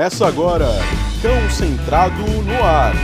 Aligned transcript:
Começa 0.00 0.26
agora, 0.26 0.66
Cão 1.20 1.50
Centrado 1.50 2.22
no 2.22 2.64
Ar. 2.64 2.94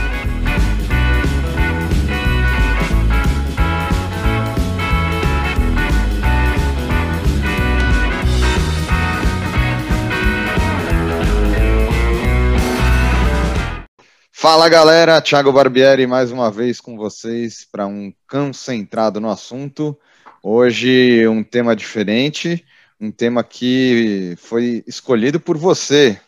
Fala 14.31 14.67
galera, 14.67 15.21
Thiago 15.21 15.51
Barbieri 15.51 16.07
mais 16.07 16.31
uma 16.31 16.49
vez 16.49 16.81
com 16.81 16.97
vocês 16.97 17.63
para 17.71 17.85
um 17.85 18.11
Cão 18.27 18.51
Centrado 18.51 19.21
no 19.21 19.29
assunto. 19.29 19.95
Hoje 20.41 21.27
um 21.27 21.43
tema 21.43 21.75
diferente, 21.75 22.65
um 22.99 23.11
tema 23.11 23.43
que 23.43 24.33
foi 24.39 24.83
escolhido 24.87 25.39
por 25.39 25.59
você, 25.59 26.19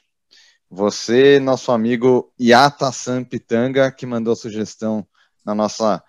você, 0.70 1.40
nosso 1.40 1.72
amigo 1.72 2.32
Yata 2.40 2.92
Sampitanga, 2.92 3.92
que 3.92 4.06
mandou 4.06 4.36
sugestão 4.36 5.06
na 5.44 5.56
nossa 5.56 6.04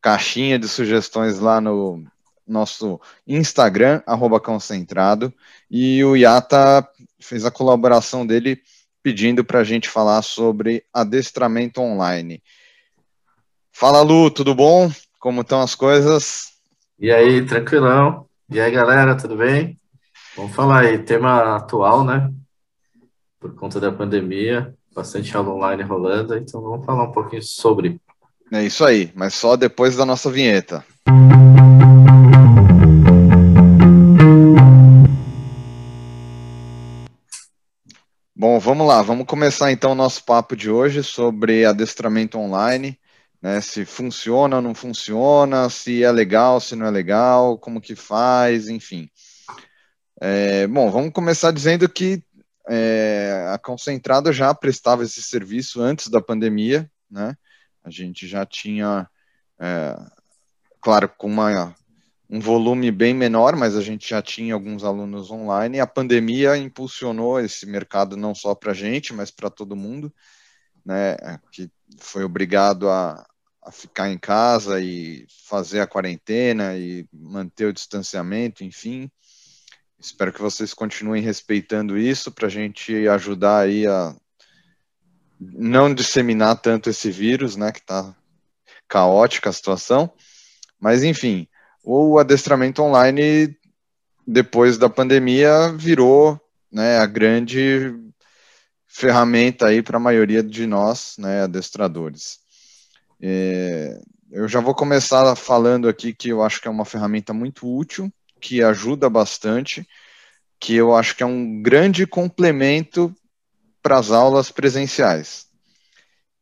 caixinha 0.00 0.58
de 0.58 0.68
sugestões 0.68 1.38
lá 1.38 1.60
no 1.60 2.04
nosso 2.46 3.00
Instagram, 3.26 4.02
concentrado, 4.42 5.32
e 5.70 6.04
o 6.04 6.14
Yata 6.14 6.86
fez 7.18 7.46
a 7.46 7.50
colaboração 7.50 8.26
dele 8.26 8.60
pedindo 9.02 9.44
para 9.44 9.60
a 9.60 9.64
gente 9.64 9.88
falar 9.88 10.20
sobre 10.22 10.84
adestramento 10.92 11.80
online. 11.80 12.42
Fala 13.72 14.02
Lu, 14.02 14.30
tudo 14.30 14.54
bom? 14.54 14.92
Como 15.18 15.40
estão 15.40 15.62
as 15.62 15.74
coisas? 15.74 16.52
E 16.98 17.10
aí, 17.10 17.44
tranquilão? 17.46 18.26
E 18.50 18.60
aí, 18.60 18.70
galera, 18.70 19.16
tudo 19.16 19.36
bem? 19.36 19.76
Vamos 20.36 20.54
falar 20.54 20.80
aí, 20.80 20.98
tema 20.98 21.56
atual, 21.56 22.04
né? 22.04 22.30
Por 23.42 23.56
conta 23.56 23.80
da 23.80 23.90
pandemia, 23.90 24.72
bastante 24.94 25.36
aula 25.36 25.52
online 25.52 25.82
rolando, 25.82 26.36
então 26.38 26.62
vamos 26.62 26.86
falar 26.86 27.02
um 27.02 27.12
pouquinho 27.12 27.42
sobre. 27.42 28.00
É 28.52 28.62
isso 28.62 28.84
aí, 28.84 29.10
mas 29.16 29.34
só 29.34 29.56
depois 29.56 29.96
da 29.96 30.06
nossa 30.06 30.30
vinheta. 30.30 30.84
Bom, 38.34 38.60
vamos 38.60 38.86
lá, 38.86 39.02
vamos 39.02 39.26
começar 39.26 39.72
então 39.72 39.90
o 39.90 39.96
nosso 39.96 40.24
papo 40.24 40.54
de 40.54 40.70
hoje 40.70 41.02
sobre 41.02 41.64
adestramento 41.64 42.38
online, 42.38 42.96
né? 43.40 43.60
Se 43.60 43.84
funciona 43.84 44.56
ou 44.56 44.62
não 44.62 44.74
funciona, 44.74 45.68
se 45.68 46.04
é 46.04 46.12
legal, 46.12 46.60
se 46.60 46.76
não 46.76 46.86
é 46.86 46.90
legal, 46.90 47.58
como 47.58 47.80
que 47.80 47.96
faz, 47.96 48.68
enfim. 48.68 49.08
É, 50.20 50.68
bom, 50.68 50.88
vamos 50.90 51.12
começar 51.12 51.50
dizendo 51.50 51.88
que 51.88 52.22
é, 52.68 53.50
a 53.52 53.58
Concentrada 53.58 54.32
já 54.32 54.54
prestava 54.54 55.02
esse 55.02 55.22
serviço 55.22 55.80
antes 55.80 56.08
da 56.08 56.20
pandemia, 56.20 56.90
né? 57.10 57.36
A 57.84 57.90
gente 57.90 58.26
já 58.28 58.46
tinha, 58.46 59.08
é, 59.58 59.96
claro, 60.80 61.08
com 61.08 61.26
uma, 61.26 61.74
um 62.30 62.38
volume 62.38 62.90
bem 62.90 63.12
menor, 63.12 63.56
mas 63.56 63.76
a 63.76 63.80
gente 63.80 64.08
já 64.08 64.22
tinha 64.22 64.54
alguns 64.54 64.84
alunos 64.84 65.30
online. 65.30 65.78
E 65.78 65.80
a 65.80 65.86
pandemia 65.86 66.56
impulsionou 66.56 67.40
esse 67.40 67.66
mercado 67.66 68.16
não 68.16 68.34
só 68.34 68.54
para 68.54 68.70
a 68.70 68.74
gente, 68.74 69.12
mas 69.12 69.30
para 69.30 69.50
todo 69.50 69.76
mundo, 69.76 70.12
né? 70.84 71.16
Que 71.50 71.70
foi 71.98 72.22
obrigado 72.22 72.88
a, 72.88 73.26
a 73.62 73.72
ficar 73.72 74.08
em 74.10 74.18
casa 74.18 74.80
e 74.80 75.26
fazer 75.46 75.80
a 75.80 75.86
quarentena 75.86 76.76
e 76.76 77.06
manter 77.12 77.66
o 77.66 77.72
distanciamento, 77.72 78.64
enfim. 78.64 79.10
Espero 80.02 80.32
que 80.32 80.42
vocês 80.42 80.74
continuem 80.74 81.22
respeitando 81.22 81.96
isso 81.96 82.32
para 82.32 82.48
a 82.48 82.50
gente 82.50 83.06
ajudar 83.06 83.60
aí 83.60 83.86
a 83.86 84.12
não 85.38 85.94
disseminar 85.94 86.56
tanto 86.56 86.90
esse 86.90 87.08
vírus, 87.08 87.54
né, 87.54 87.70
que 87.70 87.78
está 87.78 88.12
caótica 88.88 89.48
a 89.48 89.52
situação. 89.52 90.12
Mas, 90.80 91.04
enfim, 91.04 91.46
o 91.84 92.18
adestramento 92.18 92.82
online, 92.82 93.56
depois 94.26 94.76
da 94.76 94.90
pandemia, 94.90 95.72
virou 95.72 96.40
né, 96.70 96.98
a 96.98 97.06
grande 97.06 97.94
ferramenta 98.88 99.68
aí 99.68 99.82
para 99.82 99.98
a 99.98 100.00
maioria 100.00 100.42
de 100.42 100.66
nós, 100.66 101.14
né, 101.16 101.42
adestradores. 101.42 102.40
É, 103.20 104.00
eu 104.32 104.48
já 104.48 104.58
vou 104.58 104.74
começar 104.74 105.36
falando 105.36 105.88
aqui 105.88 106.12
que 106.12 106.30
eu 106.30 106.42
acho 106.42 106.60
que 106.60 106.66
é 106.66 106.70
uma 106.70 106.84
ferramenta 106.84 107.32
muito 107.32 107.72
útil, 107.72 108.12
que 108.42 108.62
ajuda 108.62 109.08
bastante, 109.08 109.88
que 110.58 110.74
eu 110.74 110.94
acho 110.94 111.16
que 111.16 111.22
é 111.22 111.26
um 111.26 111.62
grande 111.62 112.06
complemento 112.06 113.14
para 113.80 113.98
as 113.98 114.10
aulas 114.10 114.50
presenciais. 114.50 115.46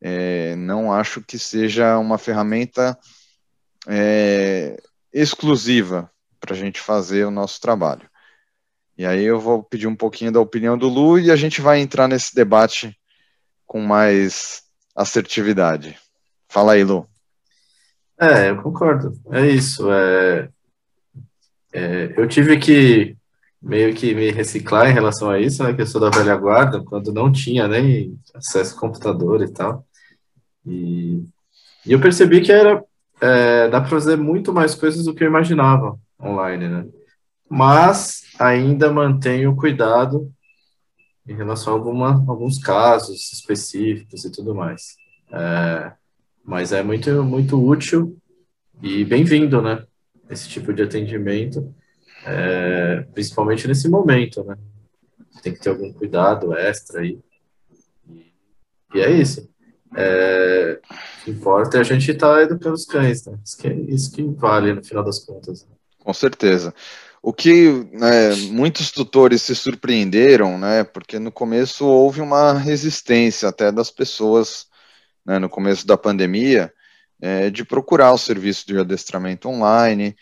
É, 0.01 0.57
não 0.57 0.93
acho 0.93 1.21
que 1.21 1.39
seja 1.39 1.99
uma 1.99 2.17
ferramenta 2.17 2.99
é, 3.87 4.81
exclusiva 5.13 6.11
para 6.41 6.55
a 6.55 6.57
gente 6.57 6.81
fazer 6.81 7.27
o 7.27 7.31
nosso 7.31 7.61
trabalho. 7.61 8.09
E 8.97 9.05
aí 9.05 9.23
eu 9.23 9.39
vou 9.39 9.63
pedir 9.63 9.87
um 9.87 9.97
pouquinho 9.97 10.33
da 10.33 10.41
opinião 10.41 10.77
do 10.77 10.89
Lu 10.89 11.19
e 11.19 11.31
a 11.31 11.37
gente 11.37 11.61
vai 11.61 11.81
entrar 11.81 12.09
nesse 12.09 12.35
debate 12.35 12.97
com 13.67 13.81
mais 13.81 14.63
assertividade. 14.97 15.99
Fala 16.49 16.73
aí, 16.73 16.85
Lu. 16.85 17.07
É, 18.19 18.51
eu 18.51 18.63
concordo. 18.63 19.19
É 19.33 19.47
isso. 19.47 19.91
É, 19.91 20.49
é, 21.73 22.15
eu 22.17 22.27
tive 22.27 22.59
que 22.59 23.17
meio 23.63 23.95
que 23.95 24.15
me 24.15 24.31
reciclar 24.31 24.91
em 24.91 24.95
relação 24.95 25.31
a 25.31 25.39
isso, 25.39 25.63
né, 25.63 25.75
que 25.75 25.83
eu 25.83 25.87
sou 25.87 26.01
da 26.01 26.09
velha 26.09 26.35
guarda, 26.35 26.83
quando 26.83 27.13
não 27.13 27.31
tinha 27.31 27.69
nem 27.69 28.19
acesso 28.35 28.75
ao 28.75 28.81
computador 28.81 29.43
e 29.43 29.53
tal. 29.53 29.85
E, 30.67 31.23
e 31.87 31.93
eu 31.93 32.01
percebi 32.01 32.41
que 32.41 32.51
era 32.51 32.83
é, 33.21 33.69
dá 33.69 33.81
para 33.81 33.91
fazer 33.91 34.17
muito 34.17 34.53
mais 34.53 34.75
coisas 34.75 35.05
do 35.05 35.15
que 35.15 35.23
eu 35.23 35.29
imaginava 35.29 35.99
online, 36.21 36.69
né? 36.69 36.87
Mas 37.49 38.23
ainda 38.39 38.93
mantenho 38.93 39.55
cuidado 39.55 40.33
em 41.29 41.35
relação 41.35 41.75
a 41.75 41.77
alguma, 41.77 42.25
alguns 42.27 42.59
casos 42.59 43.33
específicos 43.33 44.25
e 44.25 44.33
tudo 44.33 44.55
mais. 44.55 44.97
É, 45.31 45.93
mas 46.45 46.73
é 46.73 46.83
muito, 46.83 47.23
muito 47.23 47.63
útil 47.63 48.17
e 48.83 49.05
bem-vindo, 49.05 49.61
né? 49.61 49.85
Esse 50.31 50.49
tipo 50.49 50.73
de 50.73 50.83
atendimento, 50.83 51.75
é, 52.25 53.05
principalmente 53.13 53.67
nesse 53.67 53.89
momento, 53.89 54.45
né? 54.45 54.57
Tem 55.43 55.53
que 55.53 55.61
ter 55.61 55.71
algum 55.71 55.93
cuidado 55.93 56.55
extra 56.55 57.01
aí. 57.01 57.19
E, 58.95 59.01
é 59.01 59.11
isso. 59.11 59.49
É, 59.97 60.79
o 61.21 61.25
que 61.25 61.31
importa 61.31 61.79
é 61.79 61.81
a 61.81 61.85
gente 61.85 62.11
estar 62.11 62.35
tá 62.35 62.43
educando 62.43 62.75
os 62.75 62.85
cães, 62.85 63.25
né? 63.27 63.39
Isso 63.45 63.57
que, 63.57 63.69
é, 63.69 63.73
isso 63.73 64.13
que 64.13 64.23
vale 64.23 64.73
no 64.73 64.85
final 64.85 65.03
das 65.03 65.19
contas. 65.19 65.67
Com 65.99 66.13
certeza. 66.13 66.73
O 67.23 67.33
que 67.33 67.87
né, 67.93 68.35
muitos 68.51 68.91
tutores 68.91 69.43
se 69.43 69.55
surpreenderam, 69.55 70.59
né? 70.59 70.85
Porque 70.85 71.19
no 71.19 71.31
começo 71.31 71.85
houve 71.85 72.21
uma 72.21 72.55
resistência 72.55 73.49
até 73.49 73.71
das 73.71 73.91
pessoas, 73.91 74.67
né, 75.27 75.39
no 75.39 75.49
começo 75.49 75.87
da 75.87 75.99
pandemia, 75.99 76.73
é, 77.21 77.51
de 77.51 77.65
procurar 77.65 78.13
o 78.13 78.19
serviço 78.19 78.67
de 78.67 78.79
adestramento 78.79 79.49
online. 79.49 80.17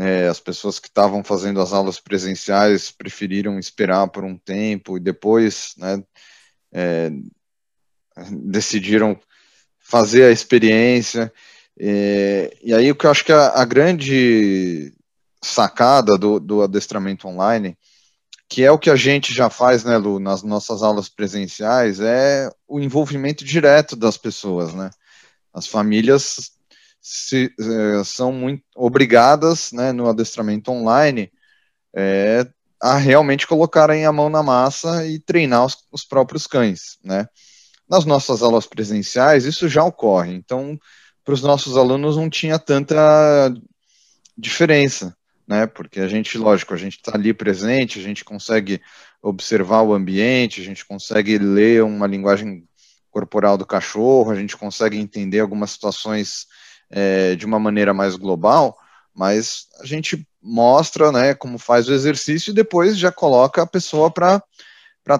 É, 0.00 0.28
as 0.28 0.38
pessoas 0.38 0.78
que 0.78 0.86
estavam 0.86 1.24
fazendo 1.24 1.60
as 1.60 1.72
aulas 1.72 1.98
presenciais 1.98 2.90
preferiram 2.90 3.58
esperar 3.58 4.06
por 4.08 4.22
um 4.22 4.36
tempo 4.36 4.96
e 4.96 5.00
depois 5.00 5.74
né, 5.76 6.02
é, 6.72 7.10
decidiram 8.30 9.18
fazer 9.78 10.24
a 10.24 10.30
experiência. 10.30 11.32
É, 11.78 12.56
e 12.62 12.72
aí 12.72 12.90
o 12.90 12.94
que 12.94 13.06
eu 13.06 13.10
acho 13.10 13.24
que 13.24 13.32
a, 13.32 13.48
a 13.48 13.64
grande 13.64 14.92
sacada 15.42 16.16
do, 16.18 16.38
do, 16.38 16.62
adestramento 16.62 17.26
online, 17.26 17.76
que 18.48 18.64
é 18.64 18.70
o 18.70 18.78
que 18.78 18.90
a 18.90 18.96
gente 18.96 19.32
já 19.32 19.50
faz, 19.50 19.84
né, 19.84 19.96
Lu, 19.96 20.18
nas 20.18 20.42
nossas 20.42 20.82
aulas 20.82 21.08
presenciais, 21.08 22.00
é 22.00 22.50
o 22.66 22.80
envolvimento 22.80 23.44
direto 23.44 23.96
das 23.96 24.16
pessoas, 24.16 24.74
né? 24.74 24.90
As 25.52 25.66
famílias 25.66 26.52
se, 27.00 27.52
é, 27.58 28.04
são 28.04 28.32
muito 28.32 28.62
obrigadas, 28.76 29.72
né, 29.72 29.92
no 29.92 30.08
adestramento 30.08 30.70
online, 30.70 31.30
é, 31.94 32.46
a 32.80 32.96
realmente 32.96 33.46
colocarem 33.46 34.06
a 34.06 34.12
mão 34.12 34.28
na 34.28 34.42
massa 34.42 35.06
e 35.06 35.18
treinar 35.18 35.64
os, 35.64 35.76
os 35.90 36.04
próprios 36.04 36.46
cães, 36.46 36.98
né? 37.02 37.26
Nas 37.88 38.04
nossas 38.04 38.42
aulas 38.42 38.66
presenciais, 38.66 39.44
isso 39.44 39.68
já 39.68 39.82
ocorre. 39.82 40.34
Então, 40.34 40.78
para 41.24 41.34
os 41.34 41.42
nossos 41.42 41.76
alunos 41.76 42.16
não 42.16 42.30
tinha 42.30 42.58
tanta 42.58 43.52
diferença, 44.36 45.16
né? 45.46 45.66
Porque 45.66 46.00
a 46.00 46.06
gente, 46.06 46.38
lógico, 46.38 46.74
a 46.74 46.76
gente 46.76 46.98
está 46.98 47.14
ali 47.14 47.34
presente, 47.34 47.98
a 47.98 48.02
gente 48.02 48.24
consegue 48.24 48.80
observar 49.20 49.82
o 49.82 49.94
ambiente, 49.94 50.60
a 50.60 50.64
gente 50.64 50.84
consegue 50.84 51.38
ler 51.38 51.82
uma 51.82 52.06
linguagem 52.06 52.64
corporal 53.10 53.58
do 53.58 53.66
cachorro, 53.66 54.30
a 54.30 54.36
gente 54.36 54.56
consegue 54.56 54.96
entender 54.96 55.40
algumas 55.40 55.70
situações 55.72 56.46
é, 56.90 57.34
de 57.34 57.46
uma 57.46 57.58
maneira 57.58 57.92
mais 57.92 58.16
global, 58.16 58.76
mas 59.14 59.66
a 59.80 59.86
gente 59.86 60.26
mostra 60.40 61.10
né, 61.10 61.34
como 61.34 61.58
faz 61.58 61.88
o 61.88 61.92
exercício 61.92 62.50
e 62.50 62.54
depois 62.54 62.96
já 62.98 63.10
coloca 63.10 63.62
a 63.62 63.66
pessoa 63.66 64.10
para 64.10 64.42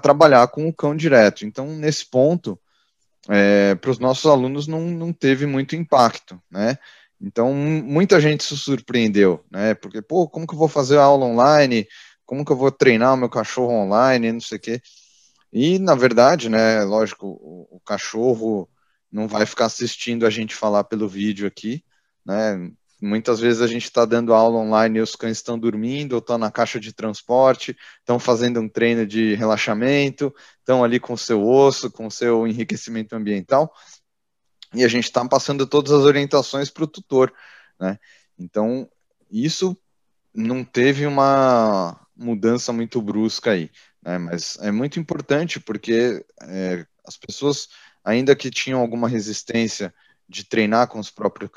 trabalhar 0.01 0.47
com 0.49 0.69
o 0.69 0.73
cão 0.73 0.97
direto. 0.97 1.45
Então, 1.45 1.67
nesse 1.67 2.07
ponto, 2.07 2.59
é, 3.29 3.75
para 3.75 3.91
os 3.91 3.99
nossos 3.99 4.27
alunos 4.27 4.67
não, 4.67 4.83
não 4.83 5.13
teve 5.13 5.47
muito 5.47 5.77
impacto, 5.77 6.41
né? 6.51 6.79
Então, 7.21 7.53
muita 7.53 8.21
gente 8.21 8.45
se 8.45 8.57
surpreendeu, 8.57 9.45
né? 9.51 9.75
Porque, 9.75 10.01
pô, 10.01 10.29
como 10.29 10.47
que 10.47 10.55
eu 10.55 10.59
vou 10.59 10.69
fazer 10.69 10.99
aula 10.99 11.27
online? 11.27 11.87
Como 12.25 12.45
que 12.45 12.53
eu 12.53 12.57
vou 12.57 12.71
treinar 12.71 13.15
o 13.15 13.17
meu 13.17 13.29
cachorro 13.29 13.73
online? 13.73 14.33
Não 14.33 14.41
sei 14.41 14.59
o 14.59 14.61
quê. 14.61 14.81
E, 15.53 15.79
na 15.79 15.95
verdade, 15.95 16.49
né, 16.49 16.85
lógico, 16.85 17.27
o, 17.27 17.77
o 17.77 17.81
cachorro 17.81 18.69
não 19.11 19.27
vai 19.27 19.47
ficar 19.47 19.67
assistindo 19.67 20.27
a 20.27 20.31
gente 20.31 20.55
falar 20.55 20.85
pelo 20.85 21.09
vídeo 21.09 21.47
aqui, 21.47 21.85
né? 22.25 22.71
Muitas 23.01 23.39
vezes 23.39 23.63
a 23.63 23.67
gente 23.69 23.85
está 23.85 24.05
dando 24.05 24.35
aula 24.35 24.59
online 24.59 24.99
e 24.99 25.03
os 25.03 25.15
cães 25.15 25.37
estão 25.37 25.57
dormindo, 25.57 26.15
ou 26.15 26.19
estão 26.19 26.37
na 26.37 26.51
caixa 26.51 26.81
de 26.81 26.93
transporte, 26.93 27.77
estão 28.01 28.19
fazendo 28.19 28.61
um 28.61 28.69
treino 28.69 29.07
de 29.07 29.35
relaxamento, 29.37 30.35
estão 30.59 30.83
ali 30.83 30.99
com 30.99 31.13
o 31.13 31.19
seu 31.19 31.47
osso, 31.47 31.93
com 31.93 32.09
o 32.09 32.11
seu 32.11 32.47
enriquecimento 32.47 33.15
ambiental, 33.15 33.73
e 34.75 34.85
a 34.85 34.89
gente 34.89 35.05
está 35.05 35.27
passando 35.27 35.67
todas 35.67 35.93
as 35.93 36.03
orientações 36.03 36.71
para 36.71 36.85
o 36.85 36.89
tutor, 36.89 37.33
né? 37.81 37.99
Então, 38.39 38.89
isso 39.31 39.77
não 40.35 40.65
teve 40.65 41.07
uma 41.07 41.99
mudança 42.17 42.73
muito 42.73 43.01
brusca 43.01 43.53
aí, 43.53 43.71
né? 44.03 44.19
Mas 44.19 44.59
é 44.61 44.71
muito 44.71 44.99
importante 44.99 45.61
porque 45.61 46.25
é, 46.43 46.85
as 47.07 47.17
pessoas, 47.17 47.69
ainda 48.05 48.37
que 48.37 48.51
tinham 48.51 48.81
alguma 48.81 49.09
resistência 49.09 49.95
de 50.29 50.45
treinar 50.45 50.89
com 50.89 50.99
os 50.99 51.11
próprios, 51.11 51.51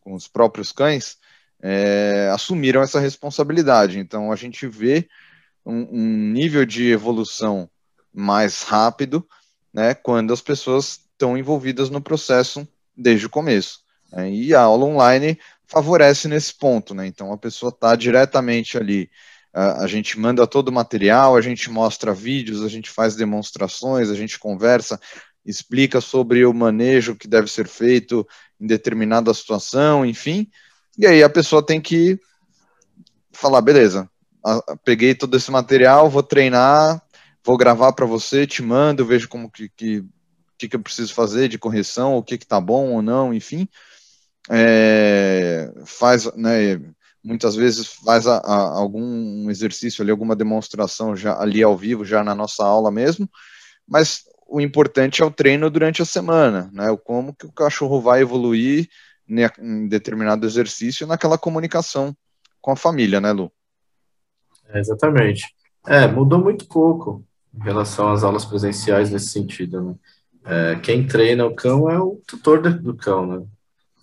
com 0.00 0.14
os 0.14 0.26
próprios 0.26 0.72
cães, 0.72 1.18
é, 1.62 2.30
assumiram 2.32 2.82
essa 2.82 3.00
responsabilidade. 3.00 3.98
Então, 3.98 4.30
a 4.30 4.36
gente 4.36 4.66
vê 4.66 5.08
um, 5.64 5.88
um 5.90 6.32
nível 6.32 6.64
de 6.64 6.90
evolução 6.90 7.68
mais 8.12 8.62
rápido, 8.62 9.26
né? 9.72 9.94
Quando 9.94 10.32
as 10.32 10.40
pessoas 10.40 11.00
estão 11.12 11.36
envolvidas 11.36 11.90
no 11.90 12.00
processo 12.00 12.66
desde 12.96 13.26
o 13.26 13.30
começo. 13.30 13.80
Né? 14.10 14.30
E 14.30 14.54
a 14.54 14.62
aula 14.62 14.86
online 14.86 15.38
favorece 15.66 16.28
nesse 16.28 16.54
ponto, 16.54 16.94
né? 16.94 17.06
Então 17.06 17.32
a 17.32 17.36
pessoa 17.36 17.70
está 17.70 17.94
diretamente 17.94 18.78
ali. 18.78 19.10
A, 19.52 19.84
a 19.84 19.86
gente 19.86 20.18
manda 20.18 20.46
todo 20.46 20.68
o 20.68 20.72
material, 20.72 21.36
a 21.36 21.40
gente 21.40 21.70
mostra 21.70 22.14
vídeos, 22.14 22.62
a 22.62 22.68
gente 22.68 22.88
faz 22.88 23.16
demonstrações, 23.16 24.08
a 24.08 24.14
gente 24.14 24.38
conversa, 24.38 25.00
explica 25.46 26.00
sobre 26.00 26.44
o 26.44 26.52
manejo 26.52 27.16
que 27.16 27.28
deve 27.28 27.48
ser 27.48 27.68
feito 27.68 28.26
em 28.60 28.66
determinada 28.66 29.32
situação, 29.32 30.04
enfim. 30.04 30.50
E 30.98 31.06
aí 31.06 31.22
a 31.22 31.30
pessoa 31.30 31.64
tem 31.64 31.80
que 31.80 32.18
falar, 33.32 33.60
beleza, 33.60 34.10
peguei 34.84 35.14
todo 35.14 35.36
esse 35.36 35.50
material, 35.50 36.10
vou 36.10 36.22
treinar, 36.22 37.02
vou 37.44 37.56
gravar 37.56 37.92
para 37.92 38.06
você, 38.06 38.46
te 38.46 38.62
mando, 38.62 39.06
vejo 39.06 39.28
como 39.28 39.50
que, 39.50 39.68
que 39.68 40.04
que, 40.58 40.68
que 40.68 40.76
eu 40.76 40.80
preciso 40.80 41.14
fazer 41.14 41.48
de 41.48 41.58
correção, 41.58 42.16
o 42.16 42.22
que 42.22 42.34
está 42.34 42.60
bom 42.60 42.92
ou 42.92 43.02
não, 43.02 43.32
enfim. 43.32 43.68
É, 44.50 45.72
faz, 45.84 46.32
né, 46.34 46.80
muitas 47.22 47.56
vezes 47.56 47.88
faz 47.88 48.26
a, 48.26 48.36
a, 48.38 48.78
algum 48.78 49.50
exercício 49.50 50.02
ali, 50.02 50.10
alguma 50.10 50.36
demonstração 50.36 51.16
já 51.16 51.38
ali 51.38 51.62
ao 51.62 51.76
vivo, 51.76 52.04
já 52.04 52.22
na 52.22 52.34
nossa 52.34 52.64
aula 52.64 52.90
mesmo, 52.90 53.28
mas 53.86 54.24
o 54.48 54.60
importante 54.60 55.22
é 55.22 55.24
o 55.24 55.30
treino 55.30 55.68
durante 55.68 56.02
a 56.02 56.04
semana, 56.04 56.70
né, 56.72 56.96
como 57.04 57.34
que 57.34 57.46
o 57.46 57.52
cachorro 57.52 58.00
vai 58.00 58.22
evoluir 58.22 58.88
em 59.28 59.88
determinado 59.88 60.46
exercício 60.46 61.06
naquela 61.06 61.36
comunicação 61.36 62.16
com 62.60 62.70
a 62.70 62.76
família, 62.76 63.20
né, 63.20 63.32
Lu? 63.32 63.50
É, 64.68 64.78
exatamente. 64.78 65.44
É, 65.86 66.06
mudou 66.06 66.38
muito 66.38 66.66
pouco 66.66 67.24
em 67.54 67.62
relação 67.62 68.12
às 68.12 68.22
aulas 68.22 68.44
presenciais 68.44 69.10
nesse 69.10 69.28
sentido, 69.28 69.82
né? 69.82 69.94
É, 70.44 70.76
quem 70.76 71.04
treina 71.04 71.44
o 71.44 71.54
cão 71.54 71.90
é 71.90 71.98
o 71.98 72.20
tutor 72.24 72.60
do 72.60 72.94
cão, 72.94 73.26
né? 73.26 73.46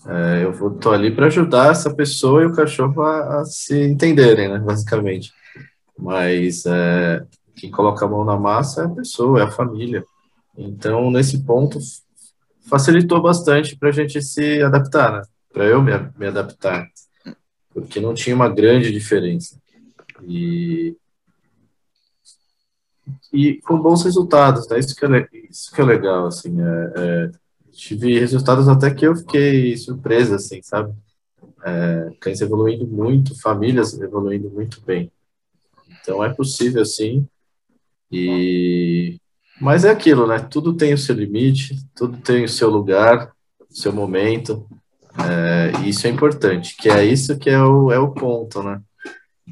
É, 0.05 0.43
eu 0.43 0.51
vou, 0.51 0.71
tô 0.71 0.91
ali 0.91 1.15
para 1.15 1.27
ajudar 1.27 1.71
essa 1.71 1.93
pessoa 1.93 2.43
e 2.43 2.45
o 2.45 2.53
cachorro 2.53 3.01
a, 3.01 3.39
a 3.39 3.45
se 3.45 3.81
entenderem, 3.85 4.49
né, 4.49 4.59
basicamente. 4.59 5.31
Mas 5.97 6.65
é, 6.65 7.25
quem 7.55 7.71
coloca 7.71 8.05
a 8.05 8.09
mão 8.09 8.25
na 8.25 8.37
massa 8.37 8.81
é 8.81 8.85
a 8.85 8.89
pessoa, 8.89 9.39
é 9.39 9.43
a 9.43 9.51
família. 9.51 10.03
Então, 10.57 11.09
nesse 11.09 11.43
ponto, 11.43 11.79
facilitou 12.69 13.21
bastante 13.21 13.75
para 13.75 13.89
a 13.89 13.91
gente 13.91 14.21
se 14.21 14.61
adaptar, 14.61 15.11
né? 15.11 15.21
Para 15.51 15.65
eu 15.65 15.81
me, 15.81 15.91
me 16.17 16.27
adaptar, 16.27 16.87
porque 17.73 17.99
não 17.99 18.13
tinha 18.13 18.35
uma 18.35 18.49
grande 18.49 18.91
diferença. 18.91 19.59
E 20.27 20.95
e 23.31 23.59
com 23.61 23.79
bons 23.79 24.03
resultados, 24.03 24.67
né? 24.69 24.79
Isso 24.79 24.95
que 24.95 25.05
é, 25.05 25.27
isso 25.49 25.73
que 25.73 25.81
é 25.81 25.83
legal, 25.83 26.27
assim, 26.27 26.55
é, 26.61 26.93
é, 26.95 27.31
tive 27.71 28.19
resultados 28.19 28.67
até 28.67 28.93
que 28.93 29.05
eu 29.05 29.15
fiquei 29.15 29.75
surpresa, 29.75 30.35
assim, 30.35 30.61
sabe? 30.61 30.93
É, 31.65 32.11
cães 32.19 32.41
evoluindo 32.41 32.85
muito, 32.87 33.39
famílias 33.41 33.99
evoluindo 33.99 34.49
muito 34.49 34.81
bem. 34.81 35.11
Então 36.01 36.23
é 36.23 36.33
possível, 36.33 36.85
sim. 36.85 37.27
E 38.11 39.19
mas 39.59 39.85
é 39.85 39.89
aquilo, 39.89 40.27
né? 40.27 40.39
Tudo 40.39 40.73
tem 40.73 40.93
o 40.93 40.97
seu 40.97 41.15
limite, 41.15 41.77
tudo 41.95 42.17
tem 42.17 42.43
o 42.43 42.49
seu 42.49 42.69
lugar, 42.69 43.31
o 43.69 43.75
seu 43.75 43.93
momento. 43.93 44.67
É, 45.17 45.71
e 45.81 45.89
isso 45.89 46.07
é 46.07 46.09
importante, 46.09 46.75
que 46.75 46.89
é 46.89 47.05
isso 47.05 47.37
que 47.37 47.49
é 47.49 47.61
o, 47.61 47.91
é 47.91 47.99
o 47.99 48.11
ponto, 48.11 48.63
né? 48.63 48.81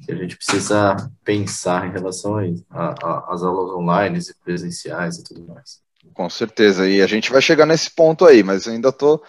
que 0.06 0.12
a 0.12 0.16
gente 0.16 0.36
precisa 0.36 0.96
pensar 1.24 1.88
em 1.88 1.92
relação 1.92 2.38
a 2.38 2.48
isso, 2.48 2.66
às 2.70 3.44
aulas 3.44 3.72
online 3.76 4.20
e 4.20 4.44
presenciais 4.44 5.18
e 5.18 5.24
tudo 5.24 5.46
mais. 5.48 5.80
Com 6.14 6.30
certeza, 6.30 6.88
e 6.88 7.02
a 7.02 7.08
gente 7.08 7.32
vai 7.32 7.42
chegar 7.42 7.66
nesse 7.66 7.92
ponto 7.92 8.26
aí, 8.26 8.44
mas 8.44 8.66
eu 8.66 8.74
ainda 8.74 8.90
estou 8.90 9.24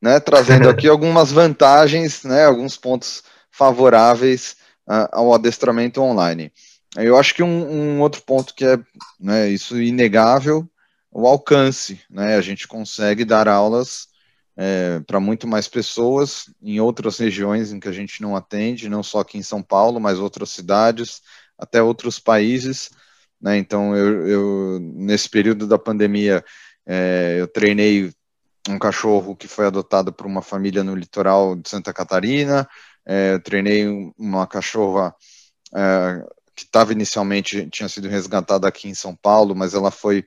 né, 0.00 0.20
trazendo 0.20 0.68
aqui 0.68 0.86
algumas 0.88 1.32
vantagens, 1.32 2.24
né, 2.24 2.44
alguns 2.44 2.76
pontos 2.76 3.22
favoráveis 3.50 4.56
uh, 4.86 5.08
ao 5.12 5.34
adestramento 5.34 6.00
online. 6.00 6.52
Eu 6.96 7.16
acho 7.16 7.34
que 7.34 7.42
um, 7.42 7.96
um 7.96 8.00
outro 8.00 8.22
ponto 8.22 8.54
que 8.54 8.64
é 8.64 8.78
né, 9.18 9.48
isso 9.48 9.80
inegável, 9.80 10.68
o 11.10 11.26
alcance, 11.26 12.00
né, 12.10 12.36
a 12.36 12.40
gente 12.40 12.68
consegue 12.68 13.24
dar 13.24 13.48
aulas 13.48 14.08
é, 14.56 15.00
para 15.00 15.18
muito 15.20 15.46
mais 15.46 15.66
pessoas 15.68 16.44
em 16.62 16.80
outras 16.80 17.18
regiões 17.18 17.72
em 17.72 17.80
que 17.80 17.88
a 17.88 17.92
gente 17.92 18.20
não 18.20 18.36
atende, 18.36 18.88
não 18.88 19.02
só 19.02 19.20
aqui 19.20 19.38
em 19.38 19.42
São 19.42 19.62
Paulo, 19.62 19.98
mas 19.98 20.18
outras 20.18 20.50
cidades, 20.50 21.22
até 21.58 21.82
outros 21.82 22.18
países. 22.18 22.90
Né? 23.40 23.56
Então, 23.56 23.96
eu, 23.96 24.28
eu, 24.28 24.80
nesse 24.80 25.28
período 25.28 25.66
da 25.66 25.78
pandemia, 25.78 26.44
é, 26.86 27.36
eu 27.40 27.48
treinei 27.48 28.12
um 28.68 28.78
cachorro 28.78 29.34
que 29.34 29.48
foi 29.48 29.66
adotado 29.66 30.12
por 30.12 30.26
uma 30.26 30.42
família 30.42 30.84
no 30.84 30.94
litoral 30.94 31.56
de 31.56 31.68
Santa 31.68 31.92
Catarina, 31.92 32.68
é, 33.04 33.34
eu 33.34 33.42
treinei 33.42 33.86
uma 34.16 34.46
cachorra 34.46 35.14
é, 35.74 36.24
que 36.62 36.68
estava 36.68 36.92
inicialmente, 36.92 37.68
tinha 37.70 37.88
sido 37.88 38.08
resgatada 38.08 38.66
aqui 38.66 38.88
em 38.88 38.94
São 38.94 39.14
Paulo, 39.14 39.54
mas 39.54 39.74
ela 39.74 39.90
foi 39.90 40.24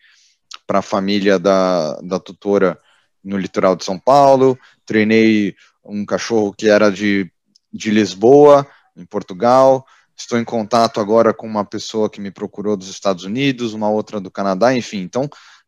para 0.68 0.80
a 0.80 0.84
família 0.84 1.38
da, 1.38 2.00
da 2.02 2.20
tutora 2.20 2.78
no 3.24 3.38
litoral 3.38 3.76
de 3.76 3.84
São 3.84 4.00
Paulo, 4.00 4.58
treinei 4.86 5.56
um 5.84 6.06
cachorro 6.06 6.54
que 6.54 6.70
era 6.70 6.92
de, 6.92 7.32
de 7.72 7.92
Lisboa, 7.92 8.68
em 8.96 9.06
Portugal. 9.06 9.86
Estou 10.16 10.40
em 10.40 10.46
contato 10.46 11.00
agora 11.02 11.34
com 11.34 11.46
uma 11.48 11.66
pessoa 11.66 12.10
que 12.10 12.22
me 12.22 12.32
procurou 12.32 12.78
dos 12.78 12.90
Estados 12.90 13.24
Unidos, 13.24 13.74
uma 13.74 13.90
outra 13.90 14.20
do 14.20 14.32
Canadá, 14.32 14.74
enfim. 14.74 15.00
Então, 15.00 15.26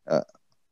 uh, 0.07 0.25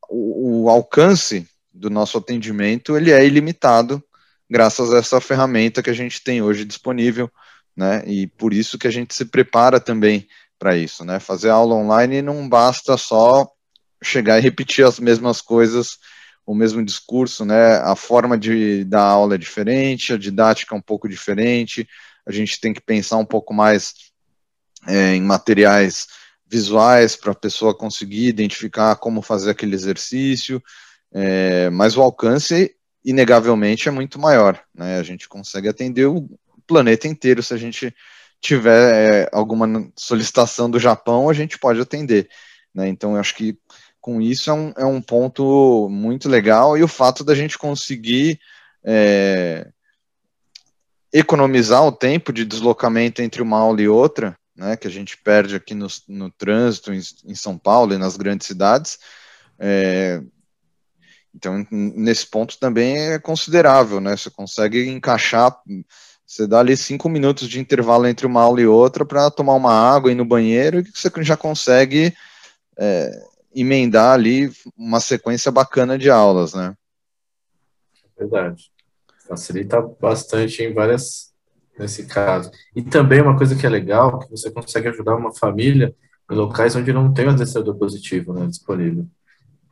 o, 0.08 0.64
o, 0.64 0.70
alcance 0.70 1.48
do 1.72 1.90
nosso 1.90 2.16
atendimento 2.16 2.96
ele 2.96 3.10
é 3.10 3.24
ilimitado, 3.24 4.02
graças 4.48 4.94
a 4.94 4.98
essa 4.98 5.20
ferramenta 5.20 5.82
que 5.82 5.90
a 5.90 5.94
gente 5.94 6.22
tem 6.22 6.40
hoje 6.40 6.64
disponível, 6.64 7.30
né? 7.76 8.02
E 8.06 8.26
por 8.26 8.52
isso 8.54 8.78
que 8.78 8.86
a 8.86 8.90
gente 8.90 9.14
se 9.14 9.24
prepara 9.26 9.78
também 9.78 10.26
para 10.58 10.76
isso, 10.76 11.04
né? 11.04 11.20
Fazer 11.20 11.50
aula 11.50 11.74
online 11.74 12.22
não 12.22 12.48
basta 12.48 12.96
só 12.96 13.46
chegar 14.02 14.38
e 14.38 14.42
repetir 14.42 14.84
as 14.84 14.98
mesmas 14.98 15.40
coisas 15.40 15.98
o 16.46 16.54
mesmo 16.54 16.82
discurso, 16.84 17.44
né? 17.44 17.78
A 17.78 17.96
forma 17.96 18.38
de 18.38 18.84
dar 18.84 19.02
aula 19.02 19.34
é 19.34 19.38
diferente, 19.38 20.12
a 20.12 20.16
didática 20.16 20.74
é 20.74 20.78
um 20.78 20.82
pouco 20.82 21.08
diferente, 21.08 21.86
a 22.24 22.30
gente 22.30 22.60
tem 22.60 22.72
que 22.72 22.80
pensar 22.80 23.16
um 23.16 23.24
pouco 23.24 23.52
mais 23.52 23.92
é, 24.86 25.14
em 25.14 25.22
materiais 25.22 26.06
visuais 26.46 27.16
para 27.16 27.32
a 27.32 27.34
pessoa 27.34 27.76
conseguir 27.76 28.28
identificar 28.28 28.94
como 28.94 29.20
fazer 29.20 29.50
aquele 29.50 29.74
exercício, 29.74 30.62
é, 31.12 31.68
mas 31.70 31.96
o 31.96 32.02
alcance, 32.02 32.72
inegavelmente, 33.04 33.88
é 33.88 33.92
muito 33.92 34.16
maior, 34.16 34.62
né? 34.72 34.98
A 34.98 35.02
gente 35.02 35.28
consegue 35.28 35.68
atender 35.68 36.06
o 36.06 36.28
planeta 36.66 37.08
inteiro 37.08 37.42
se 37.42 37.54
a 37.54 37.56
gente 37.56 37.94
tiver 38.40 39.24
é, 39.24 39.30
alguma 39.32 39.66
solicitação 39.96 40.70
do 40.70 40.78
Japão, 40.78 41.28
a 41.28 41.32
gente 41.32 41.58
pode 41.58 41.80
atender, 41.80 42.28
né? 42.74 42.88
Então, 42.88 43.14
eu 43.14 43.20
acho 43.20 43.34
que 43.34 43.58
com 44.00 44.20
isso 44.20 44.50
é 44.50 44.52
um, 44.52 44.72
é 44.76 44.84
um 44.84 45.02
ponto 45.02 45.88
muito 45.90 46.28
legal 46.28 46.78
e 46.78 46.82
o 46.82 46.88
fato 46.88 47.24
da 47.24 47.34
gente 47.34 47.58
conseguir 47.58 48.38
é, 48.84 49.66
economizar 51.12 51.84
o 51.84 51.90
tempo 51.90 52.32
de 52.32 52.44
deslocamento 52.44 53.20
entre 53.20 53.42
uma 53.42 53.58
aula 53.58 53.82
e 53.82 53.88
outra, 53.88 54.38
né, 54.54 54.76
que 54.76 54.86
a 54.86 54.90
gente 54.90 55.16
perde 55.16 55.56
aqui 55.56 55.74
no, 55.74 55.88
no 56.06 56.30
trânsito 56.30 56.92
em, 56.92 57.00
em, 57.24 57.34
São 57.34 57.58
Paulo 57.58 57.94
e 57.94 57.98
nas 57.98 58.16
grandes 58.16 58.46
cidades. 58.46 58.98
É, 59.58 60.22
então, 61.34 61.66
nesse 61.70 62.26
ponto 62.26 62.58
também 62.58 62.96
é 62.96 63.18
considerável, 63.18 64.00
né? 64.00 64.16
Você 64.16 64.30
consegue 64.30 64.88
encaixar, 64.88 65.54
você 66.26 66.46
dá 66.46 66.58
ali 66.58 66.76
cinco 66.76 67.08
minutos 67.08 67.48
de 67.48 67.60
intervalo 67.60 68.06
entre 68.06 68.26
uma 68.26 68.42
aula 68.42 68.60
e 68.60 68.66
outra 68.66 69.04
para 69.04 69.30
tomar 69.30 69.54
uma 69.54 69.72
água 69.72 70.10
ir 70.10 70.16
no 70.16 70.24
banheiro, 70.24 70.80
e 70.80 70.82
você 70.82 71.08
já 71.22 71.36
consegue 71.36 72.12
é, 72.76 73.22
emendar 73.54 74.12
ali 74.12 74.50
uma 74.76 75.00
sequência 75.00 75.52
bacana 75.52 75.96
de 75.96 76.10
aulas, 76.10 76.52
né? 76.52 76.74
Verdade. 78.18 78.70
Facilita 79.28 79.80
bastante 80.00 80.62
em 80.62 80.74
várias 80.74 81.32
nesse 81.78 82.06
caso. 82.06 82.50
E 82.74 82.82
também 82.82 83.20
uma 83.20 83.36
coisa 83.36 83.54
que 83.54 83.66
é 83.66 83.68
legal, 83.68 84.18
que 84.18 84.30
você 84.30 84.50
consegue 84.50 84.88
ajudar 84.88 85.14
uma 85.14 85.34
família 85.34 85.94
em 86.30 86.34
locais 86.34 86.74
onde 86.74 86.92
não 86.92 87.12
tem 87.12 87.26
o 87.26 87.30
adestrador 87.30 87.76
positivo 87.76 88.32
né, 88.32 88.46
disponível. 88.46 89.06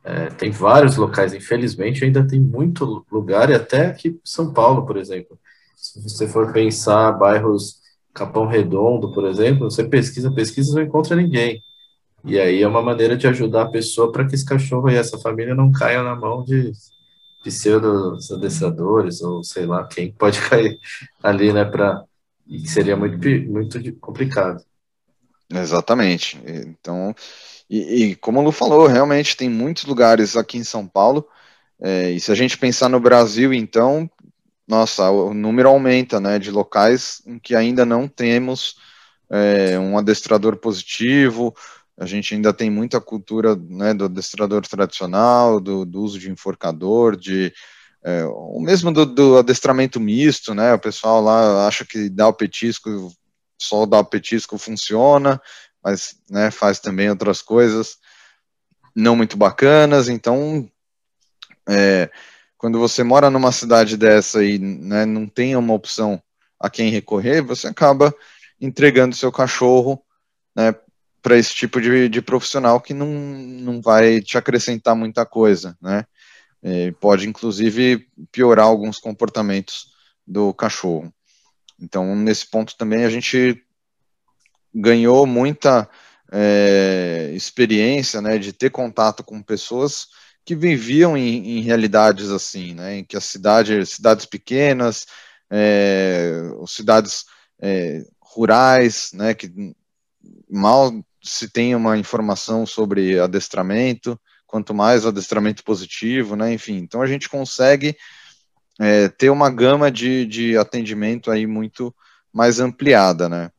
É, 0.03 0.27
tem 0.27 0.51
vários 0.51 0.97
locais, 0.97 1.33
infelizmente, 1.33 2.05
ainda 2.05 2.25
tem 2.25 2.39
muito 2.39 3.05
lugar, 3.11 3.49
e 3.49 3.55
até 3.55 3.87
aqui 3.87 4.19
São 4.23 4.53
Paulo, 4.53 4.85
por 4.85 4.97
exemplo. 4.97 5.39
Se 5.75 6.01
você 6.01 6.27
for 6.27 6.51
pensar 6.51 7.11
bairros 7.13 7.79
Capão 8.13 8.47
Redondo, 8.47 9.11
por 9.11 9.25
exemplo, 9.25 9.69
você 9.69 9.83
pesquisa, 9.83 10.31
pesquisa, 10.31 10.73
não 10.73 10.81
encontra 10.81 11.15
ninguém. 11.15 11.61
E 12.23 12.39
aí 12.39 12.61
é 12.61 12.67
uma 12.67 12.81
maneira 12.81 13.15
de 13.15 13.27
ajudar 13.27 13.63
a 13.63 13.69
pessoa 13.69 14.11
para 14.11 14.25
que 14.25 14.33
esse 14.33 14.45
cachorro 14.45 14.89
e 14.89 14.95
essa 14.95 15.17
família 15.19 15.53
não 15.53 15.71
caiam 15.71 16.03
na 16.03 16.15
mão 16.15 16.43
de 16.43 16.71
pseudos 17.43 18.31
adestradores, 18.31 19.21
ou 19.21 19.43
sei 19.43 19.65
lá, 19.65 19.85
quem 19.85 20.11
pode 20.11 20.39
cair 20.49 20.79
ali, 21.21 21.53
né, 21.53 21.63
para 21.63 22.03
e 22.47 22.67
seria 22.67 22.95
muito, 22.95 23.27
muito 23.49 23.79
complicado. 23.99 24.63
Exatamente. 25.49 26.39
Então, 26.45 27.13
e, 27.69 28.03
e, 28.03 28.15
como 28.15 28.39
o 28.39 28.43
Lu 28.43 28.51
falou, 28.51 28.87
realmente 28.87 29.35
tem 29.35 29.49
muitos 29.49 29.85
lugares 29.85 30.35
aqui 30.35 30.57
em 30.57 30.63
São 30.63 30.87
Paulo, 30.87 31.27
é, 31.79 32.11
e 32.11 32.19
se 32.19 32.31
a 32.31 32.35
gente 32.35 32.57
pensar 32.57 32.89
no 32.89 32.99
Brasil, 32.99 33.53
então, 33.53 34.09
nossa, 34.67 35.09
o 35.09 35.33
número 35.33 35.69
aumenta, 35.69 36.19
né, 36.19 36.39
de 36.39 36.51
locais 36.51 37.21
em 37.25 37.37
que 37.39 37.55
ainda 37.55 37.85
não 37.85 38.07
temos 38.07 38.75
é, 39.29 39.77
um 39.79 39.97
adestrador 39.97 40.57
positivo, 40.57 41.53
a 41.97 42.05
gente 42.05 42.33
ainda 42.33 42.51
tem 42.53 42.69
muita 42.69 42.99
cultura 42.99 43.55
né, 43.55 43.93
do 43.93 44.05
adestrador 44.05 44.61
tradicional, 44.67 45.59
do, 45.59 45.85
do 45.85 46.01
uso 46.01 46.19
de 46.19 46.29
enforcador, 46.29 47.15
de 47.15 47.53
é, 48.03 48.23
o 48.25 48.59
mesmo 48.59 48.91
do, 48.91 49.05
do, 49.05 49.37
adestramento 49.37 49.99
misto, 49.99 50.53
né? 50.53 50.73
O 50.73 50.79
pessoal 50.79 51.21
lá 51.21 51.67
acha 51.67 51.83
que 51.83 52.07
dar 52.07 52.27
o 52.27 52.33
petisco, 52.33 53.11
só 53.59 53.85
dar 53.85 53.99
o 53.99 54.05
petisco 54.05 54.59
funciona, 54.59 55.41
mas 55.83 56.15
né, 56.29 56.51
faz 56.51 56.79
também 56.79 57.09
outras 57.09 57.41
coisas 57.41 57.97
não 58.95 59.15
muito 59.15 59.35
bacanas. 59.35 60.07
Então, 60.07 60.69
é, 61.67 62.11
quando 62.57 62.79
você 62.79 63.03
mora 63.03 63.29
numa 63.29 63.51
cidade 63.51 63.97
dessa 63.97 64.43
e 64.43 64.57
né, 64.57 65.05
não 65.05 65.27
tem 65.27 65.55
uma 65.55 65.73
opção 65.73 66.21
a 66.59 66.69
quem 66.69 66.89
recorrer, 66.89 67.41
você 67.41 67.67
acaba 67.67 68.13
entregando 68.59 69.15
seu 69.15 69.31
cachorro 69.31 70.01
né, 70.55 70.73
para 71.21 71.37
esse 71.37 71.53
tipo 71.53 71.81
de, 71.81 72.07
de, 72.07 72.21
profissional 72.21 72.79
que 72.79 72.93
não, 72.93 73.07
não 73.07 73.81
vai 73.81 74.21
te 74.21 74.37
acrescentar 74.37 74.95
muita 74.95 75.25
coisa, 75.25 75.77
né? 75.81 76.05
É, 76.63 76.91
pode, 76.93 77.27
inclusive, 77.27 78.07
piorar 78.31 78.65
alguns 78.65 78.97
comportamentos 78.97 79.91
do 80.25 80.51
cachorro. 80.53 81.13
Então, 81.79 82.15
nesse 82.15 82.49
ponto 82.49 82.75
também, 82.75 83.05
a 83.05 83.09
gente 83.09 83.63
ganhou 84.73 85.27
muita 85.27 85.87
é, 86.31 87.31
experiência, 87.35 88.21
né, 88.21 88.37
de 88.37 88.51
ter 88.51 88.71
contato 88.71 89.23
com 89.23 89.41
pessoas 89.43 90.07
que 90.45 90.55
viviam 90.55 91.17
em, 91.17 91.57
em 91.57 91.61
realidades 91.61 92.29
assim, 92.29 92.73
né, 92.73 92.97
em 92.97 93.03
que 93.03 93.17
as 93.17 93.25
cidades, 93.25 93.89
cidades 93.89 94.25
pequenas, 94.25 95.07
é, 95.49 96.33
cidades 96.67 97.25
é, 97.59 98.05
rurais, 98.21 99.09
né, 99.13 99.33
que 99.33 99.51
mal 100.49 100.93
se 101.21 101.49
tem 101.49 101.75
uma 101.75 101.97
informação 101.97 102.65
sobre 102.65 103.19
adestramento, 103.19 104.19
quanto 104.45 104.73
mais 104.73 105.05
adestramento 105.05 105.63
positivo, 105.63 106.35
né? 106.35 106.53
Enfim, 106.53 106.77
então 106.77 107.01
a 107.01 107.07
gente 107.07 107.27
consegue 107.27 107.97
é, 108.79 109.09
ter 109.09 109.31
uma 109.31 109.49
gama 109.49 109.91
de, 109.91 110.25
de 110.25 110.57
atendimento 110.57 111.31
aí 111.31 111.47
muito 111.47 111.93
mais 112.31 112.59
ampliada, 112.59 113.27
né? 113.27 113.51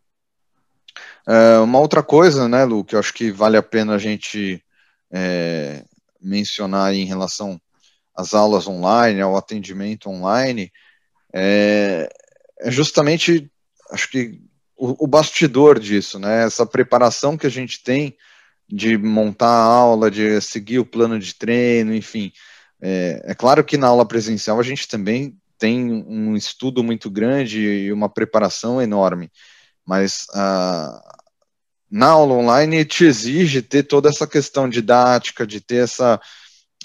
É, 1.26 1.58
uma 1.58 1.80
outra 1.80 2.02
coisa, 2.04 2.48
né, 2.48 2.64
Lu, 2.64 2.84
que 2.84 2.94
eu 2.94 3.00
acho 3.00 3.12
que 3.12 3.32
vale 3.32 3.56
a 3.56 3.62
pena 3.62 3.94
a 3.94 3.98
gente 3.98 4.62
é, 5.10 5.84
mencionar 6.26 6.94
em 6.94 7.04
relação 7.04 7.60
às 8.14 8.34
aulas 8.34 8.66
online, 8.66 9.20
ao 9.20 9.36
atendimento 9.36 10.08
online, 10.08 10.72
é, 11.32 12.08
é 12.60 12.70
justamente, 12.70 13.50
acho 13.90 14.10
que 14.10 14.40
o, 14.76 15.04
o, 15.04 15.06
bastidor 15.06 15.78
disso, 15.78 16.18
né? 16.18 16.44
Essa 16.44 16.66
preparação 16.66 17.36
que 17.36 17.46
a 17.46 17.50
gente 17.50 17.82
tem 17.82 18.16
de 18.68 18.96
montar 18.98 19.48
a 19.48 19.64
aula, 19.64 20.10
de 20.10 20.40
seguir 20.40 20.78
o 20.78 20.86
plano 20.86 21.18
de 21.18 21.34
treino, 21.34 21.94
enfim. 21.94 22.32
É, 22.80 23.22
é 23.24 23.34
claro 23.34 23.64
que 23.64 23.76
na 23.76 23.86
aula 23.86 24.06
presencial 24.06 24.58
a 24.58 24.62
gente 24.62 24.88
também 24.88 25.36
tem 25.58 25.90
um 25.90 26.36
estudo 26.36 26.82
muito 26.82 27.10
grande 27.10 27.60
e 27.60 27.92
uma 27.92 28.08
preparação 28.08 28.82
enorme, 28.82 29.30
mas 29.86 30.26
ah, 30.34 31.00
na 31.96 32.08
aula 32.08 32.34
online 32.34 32.84
te 32.84 33.06
exige 33.06 33.62
ter 33.62 33.82
toda 33.82 34.10
essa 34.10 34.26
questão 34.26 34.68
didática, 34.68 35.46
de 35.46 35.62
ter 35.62 35.84
essa, 35.84 36.20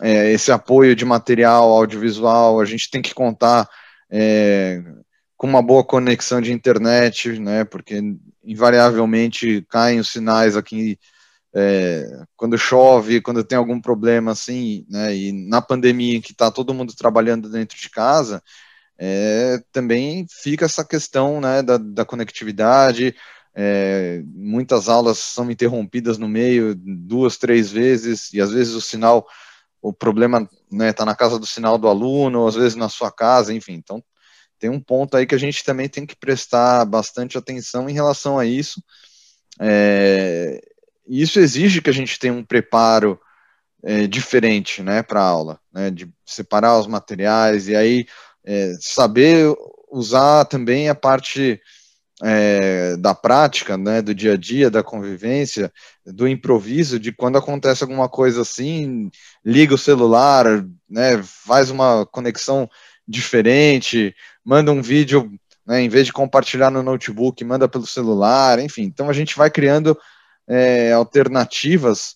é, 0.02 0.32
esse 0.32 0.54
apoio 0.54 0.96
de 0.96 1.04
material 1.04 1.70
audiovisual, 1.70 2.62
a 2.62 2.66
gente 2.66 2.90
tem 2.90 3.02
que 3.02 3.14
contar 3.14 3.70
é, 4.10 4.82
com 5.36 5.48
uma 5.48 5.62
boa 5.62 5.84
conexão 5.84 6.40
de 6.40 6.54
internet, 6.54 7.38
né, 7.40 7.66
porque 7.66 8.02
invariavelmente 8.42 9.66
caem 9.70 10.00
os 10.00 10.10
sinais 10.10 10.56
aqui 10.56 10.98
é, 11.54 12.24
quando 12.38 12.58
chove, 12.58 13.20
quando 13.20 13.44
tem 13.44 13.58
algum 13.58 13.82
problema 13.82 14.32
assim, 14.32 14.86
né, 14.90 15.14
e 15.14 15.34
na 15.50 15.62
pandemia 15.62 16.22
que 16.22 16.32
está 16.32 16.50
todo 16.50 16.74
mundo 16.74 16.96
trabalhando 16.96 17.50
dentro 17.50 17.78
de 17.78 17.90
casa, 17.90 18.42
é, 18.98 19.62
também 19.74 20.26
fica 20.30 20.64
essa 20.64 20.86
questão, 20.86 21.42
né, 21.42 21.62
da, 21.62 21.78
da 21.78 22.06
conectividade, 22.06 23.14
é, 23.54 24.22
muitas 24.26 24.88
aulas 24.88 25.18
são 25.18 25.50
interrompidas 25.52 26.18
no 26.18 26.28
meio 26.28 26.74
duas, 26.76 27.38
três 27.38 27.72
vezes, 27.72 28.32
e 28.34 28.40
às 28.42 28.52
vezes 28.52 28.74
o 28.74 28.82
sinal, 28.82 29.28
o 29.82 29.92
problema 29.92 30.42
está 30.42 30.56
né, 30.72 30.94
tá 30.94 31.06
na 31.06 31.16
casa 31.16 31.38
do 31.38 31.46
sinal 31.46 31.78
do 31.78 31.88
aluno, 31.88 32.42
ou 32.42 32.48
às 32.48 32.56
vezes 32.56 32.76
na 32.76 32.90
sua 32.90 33.12
casa, 33.12 33.54
enfim, 33.54 33.74
então 33.74 34.04
tem 34.58 34.70
um 34.70 34.80
ponto 34.80 35.18
aí 35.18 35.26
que 35.26 35.36
a 35.36 35.40
gente 35.40 35.64
também 35.64 35.90
tem 35.90 36.06
que 36.06 36.16
prestar 36.16 36.86
bastante 36.86 37.38
atenção 37.38 37.90
em 37.90 37.94
relação 37.94 38.38
a 38.38 38.46
isso. 38.46 38.82
É, 39.60 40.62
isso 41.08 41.40
exige 41.40 41.82
que 41.82 41.90
a 41.90 41.94
gente 41.94 42.20
tenha 42.20 42.32
um 42.32 42.46
preparo 42.46 43.20
é, 43.84 44.06
diferente 44.06 44.84
né, 44.84 45.02
para 45.02 45.20
a 45.20 45.26
aula, 45.26 45.60
né, 45.74 45.90
de 45.90 46.08
separar 46.24 46.80
os 46.80 46.86
materiais 46.86 47.68
e 47.68 47.76
aí 47.76 48.06
é, 48.46 48.74
saber 48.80 49.54
usar 49.92 50.46
também 50.46 50.90
a 50.90 50.96
parte 50.96 51.60
é, 52.24 52.96
da 52.98 53.16
prática, 53.16 53.78
né, 53.78 54.02
do 54.02 54.14
dia 54.14 54.34
a 54.34 54.38
dia, 54.38 54.70
da 54.70 54.84
convivência, 54.84 55.72
do 56.06 56.28
improviso, 56.28 57.00
de 57.00 57.12
quando 57.12 57.38
acontece 57.38 57.84
alguma 57.84 58.08
coisa 58.08 58.42
assim, 58.42 59.10
liga 59.44 59.74
o 59.74 59.78
celular, 59.78 60.46
né, 60.90 61.22
faz 61.24 61.70
uma 61.70 62.06
conexão 62.06 62.70
diferente, 63.08 64.16
manda 64.46 64.72
um 64.72 64.82
vídeo, 64.82 65.32
né, 65.66 65.82
em 65.82 65.90
vez 65.90 66.06
de 66.06 66.14
compartilhar 66.14 66.70
no 66.70 66.84
notebook, 66.84 67.44
manda 67.44 67.68
pelo 67.68 67.88
celular, 67.88 68.60
enfim. 68.60 68.84
Então 68.84 69.10
a 69.10 69.14
gente 69.14 69.36
vai 69.36 69.50
criando 69.50 69.98
é, 70.48 70.92
alternativas 70.92 72.16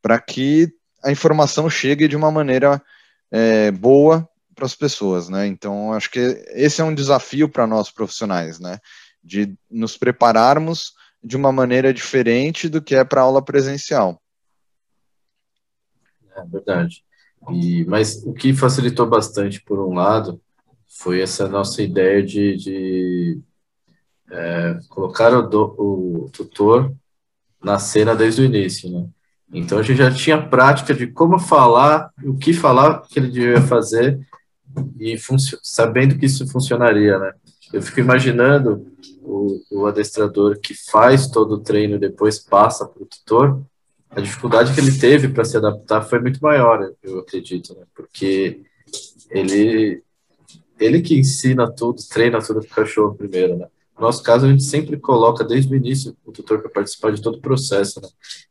para 0.00 0.18
que 0.18 0.68
a 1.02 1.10
informação 1.10 1.68
chegue 1.68 2.06
de 2.06 2.16
uma 2.16 2.30
maneira 2.30 2.80
é, 3.30 3.70
boa 3.70 4.28
para 4.54 4.66
as 4.66 4.74
pessoas, 4.74 5.28
né? 5.28 5.46
Então 5.46 5.92
acho 5.92 6.10
que 6.10 6.18
esse 6.48 6.80
é 6.80 6.84
um 6.84 6.94
desafio 6.94 7.48
para 7.48 7.66
nós 7.66 7.90
profissionais, 7.90 8.60
né? 8.60 8.78
De 9.22 9.54
nos 9.70 9.96
prepararmos 9.96 10.94
de 11.22 11.36
uma 11.36 11.52
maneira 11.52 11.92
diferente 11.92 12.68
do 12.68 12.80
que 12.80 12.94
é 12.94 13.04
para 13.04 13.20
aula 13.20 13.42
presencial. 13.42 14.20
É 16.36 16.44
verdade. 16.44 17.04
E, 17.50 17.84
mas 17.84 18.22
o 18.24 18.32
que 18.32 18.52
facilitou 18.52 19.06
bastante, 19.06 19.62
por 19.62 19.78
um 19.78 19.94
lado, 19.94 20.40
foi 20.88 21.20
essa 21.20 21.48
nossa 21.48 21.82
ideia 21.82 22.22
de, 22.22 22.56
de 22.56 23.40
é, 24.30 24.78
colocar 24.88 25.32
o, 25.32 25.42
do, 25.42 25.74
o 25.78 26.30
tutor 26.30 26.94
na 27.62 27.78
cena 27.78 28.14
desde 28.14 28.42
o 28.42 28.44
início, 28.44 28.90
né? 28.90 29.08
Então 29.52 29.78
a 29.78 29.82
gente 29.82 29.98
já 29.98 30.12
tinha 30.12 30.40
prática 30.40 30.94
de 30.94 31.08
como 31.08 31.38
falar, 31.38 32.10
o 32.24 32.36
que 32.36 32.52
falar, 32.52 33.02
que 33.02 33.18
ele 33.18 33.28
devia 33.28 33.60
fazer 33.60 34.20
e 34.98 35.16
sabendo 35.62 36.16
que 36.16 36.26
isso 36.26 36.46
funcionaria, 36.48 37.18
né? 37.18 37.32
Eu 37.72 37.80
fico 37.82 38.00
imaginando 38.00 38.86
o, 39.22 39.60
o 39.70 39.86
adestrador 39.86 40.58
que 40.58 40.74
faz 40.90 41.28
todo 41.28 41.54
o 41.54 41.60
treino 41.60 41.98
depois 41.98 42.38
passa 42.38 42.86
para 42.86 43.02
o 43.02 43.06
tutor, 43.06 43.62
a 44.10 44.20
dificuldade 44.20 44.74
que 44.74 44.80
ele 44.80 44.98
teve 44.98 45.28
para 45.28 45.44
se 45.44 45.56
adaptar 45.56 46.02
foi 46.02 46.18
muito 46.18 46.40
maior, 46.40 46.92
eu 47.02 47.20
acredito, 47.20 47.74
né? 47.74 47.84
porque 47.94 48.60
ele 49.30 50.02
ele 50.80 51.02
que 51.02 51.18
ensina 51.18 51.70
tudo, 51.70 52.00
treina 52.08 52.40
tudo 52.40 52.60
para 52.60 52.72
o 52.72 52.74
cachorro 52.74 53.14
primeiro, 53.14 53.56
né? 53.56 53.66
No 53.94 54.06
nosso 54.06 54.22
caso, 54.22 54.46
a 54.46 54.48
gente 54.48 54.62
sempre 54.62 54.96
coloca 54.96 55.44
desde 55.44 55.70
o 55.70 55.76
início 55.76 56.16
o 56.24 56.32
tutor 56.32 56.60
para 56.60 56.70
participar 56.70 57.12
de 57.12 57.20
todo 57.20 57.36
o 57.36 57.40
processo, 57.40 58.00
né? 58.00 58.08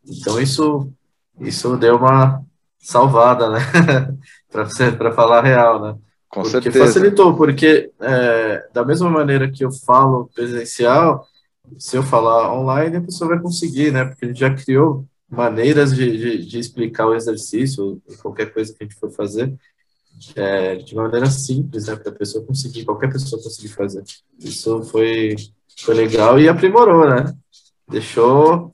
Então, 0.07 0.39
isso, 0.39 0.93
isso 1.39 1.75
deu 1.75 1.95
uma 1.95 2.45
salvada, 2.77 3.49
né? 3.49 3.59
para 4.95 5.11
falar 5.11 5.39
a 5.39 5.41
real, 5.41 5.81
né? 5.81 5.97
Com 6.29 6.43
porque 6.43 6.61
certeza. 6.61 6.85
facilitou, 6.85 7.35
porque 7.35 7.91
é, 7.99 8.67
da 8.71 8.85
mesma 8.85 9.09
maneira 9.09 9.49
que 9.49 9.65
eu 9.65 9.71
falo 9.71 10.29
presencial, 10.33 11.27
se 11.77 11.97
eu 11.97 12.03
falar 12.03 12.53
online, 12.53 12.97
a 12.97 13.01
pessoa 13.01 13.31
vai 13.31 13.39
conseguir, 13.39 13.91
né? 13.91 14.05
Porque 14.05 14.25
a 14.25 14.27
gente 14.27 14.39
já 14.39 14.53
criou 14.53 15.05
maneiras 15.29 15.95
de, 15.95 16.17
de, 16.17 16.45
de 16.45 16.59
explicar 16.59 17.07
o 17.07 17.15
exercício, 17.15 18.01
qualquer 18.21 18.53
coisa 18.53 18.73
que 18.73 18.83
a 18.83 18.87
gente 18.87 18.99
for 18.99 19.11
fazer, 19.11 19.53
é, 20.35 20.75
de 20.75 20.93
uma 20.93 21.03
maneira 21.03 21.27
simples, 21.27 21.87
né? 21.87 21.95
Para 21.95 22.11
a 22.11 22.15
pessoa 22.15 22.45
conseguir, 22.45 22.85
qualquer 22.85 23.11
pessoa 23.11 23.41
conseguir 23.41 23.69
fazer. 23.69 24.03
Isso 24.39 24.83
foi, 24.83 25.35
foi 25.79 25.95
legal 25.95 26.39
e 26.39 26.47
aprimorou, 26.47 27.09
né? 27.09 27.33
Deixou 27.87 28.73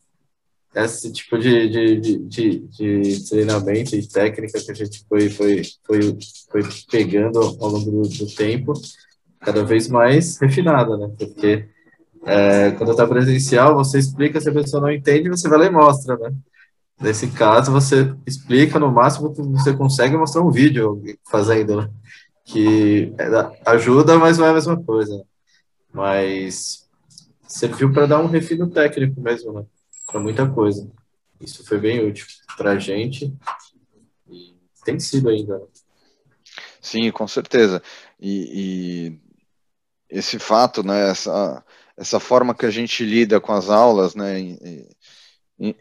esse 0.84 1.12
tipo 1.12 1.38
de, 1.38 1.70
de, 1.70 2.20
de, 2.20 2.60
de, 2.60 3.30
treinamento 3.30 3.96
e 3.96 4.06
técnica 4.06 4.60
que 4.62 4.72
a 4.72 4.74
gente 4.74 5.06
foi, 5.08 5.30
foi, 5.30 5.62
foi, 5.86 6.18
foi 6.52 6.62
pegando 6.92 7.40
ao 7.40 7.70
longo 7.70 7.90
do, 7.90 8.02
do 8.02 8.28
tempo, 8.36 8.74
cada 9.40 9.64
vez 9.64 9.88
mais 9.88 10.38
refinada, 10.38 10.98
né? 10.98 11.10
Porque 11.18 11.70
é, 12.26 12.72
quando 12.72 12.92
está 12.92 13.08
presencial, 13.08 13.76
você 13.76 14.00
explica, 14.00 14.42
se 14.42 14.50
a 14.50 14.54
pessoa 14.54 14.82
não 14.82 14.92
entende, 14.92 15.30
você 15.30 15.48
vai 15.48 15.60
lá 15.60 15.66
e 15.68 15.70
mostra, 15.70 16.18
né? 16.18 16.34
Nesse 17.00 17.28
caso, 17.28 17.72
você 17.72 18.14
explica, 18.26 18.80
no 18.80 18.92
máximo 18.92 19.34
que 19.34 19.42
você 19.42 19.74
consegue 19.74 20.18
mostrar 20.18 20.42
um 20.42 20.52
vídeo 20.52 21.02
fazendo, 21.30 21.82
né? 21.82 21.90
Que 22.44 23.14
ajuda, 23.66 24.18
mas 24.18 24.38
não 24.38 24.46
é 24.46 24.50
a 24.50 24.54
mesma 24.54 24.82
coisa. 24.82 25.24
Mas 25.94 26.86
serviu 27.48 27.94
para 27.94 28.06
dar 28.06 28.22
um 28.22 28.28
refino 28.28 28.70
técnico 28.70 29.22
mesmo, 29.22 29.54
né? 29.54 29.66
Para 30.06 30.20
muita 30.20 30.50
coisa. 30.50 30.90
Isso 31.40 31.66
foi 31.66 31.78
bem 31.78 32.08
útil 32.08 32.26
para 32.58 32.72
a 32.72 32.80
gente 32.80 33.34
e 34.28 34.56
tem 34.84 35.00
sido 35.00 35.30
ainda. 35.30 35.62
Sim, 36.82 37.12
com 37.12 37.28
certeza. 37.28 37.82
E, 38.20 39.10
e, 39.10 39.26
esse 40.10 40.40
fato, 40.40 40.84
né, 40.84 41.10
essa, 41.10 41.64
essa 41.98 42.20
forma 42.20 42.56
que 42.56 42.66
a 42.66 42.70
gente 42.70 43.04
lida 43.04 43.42
com 43.42 43.52
as 43.52 43.70
aulas, 43.70 44.16
né, 44.16 44.36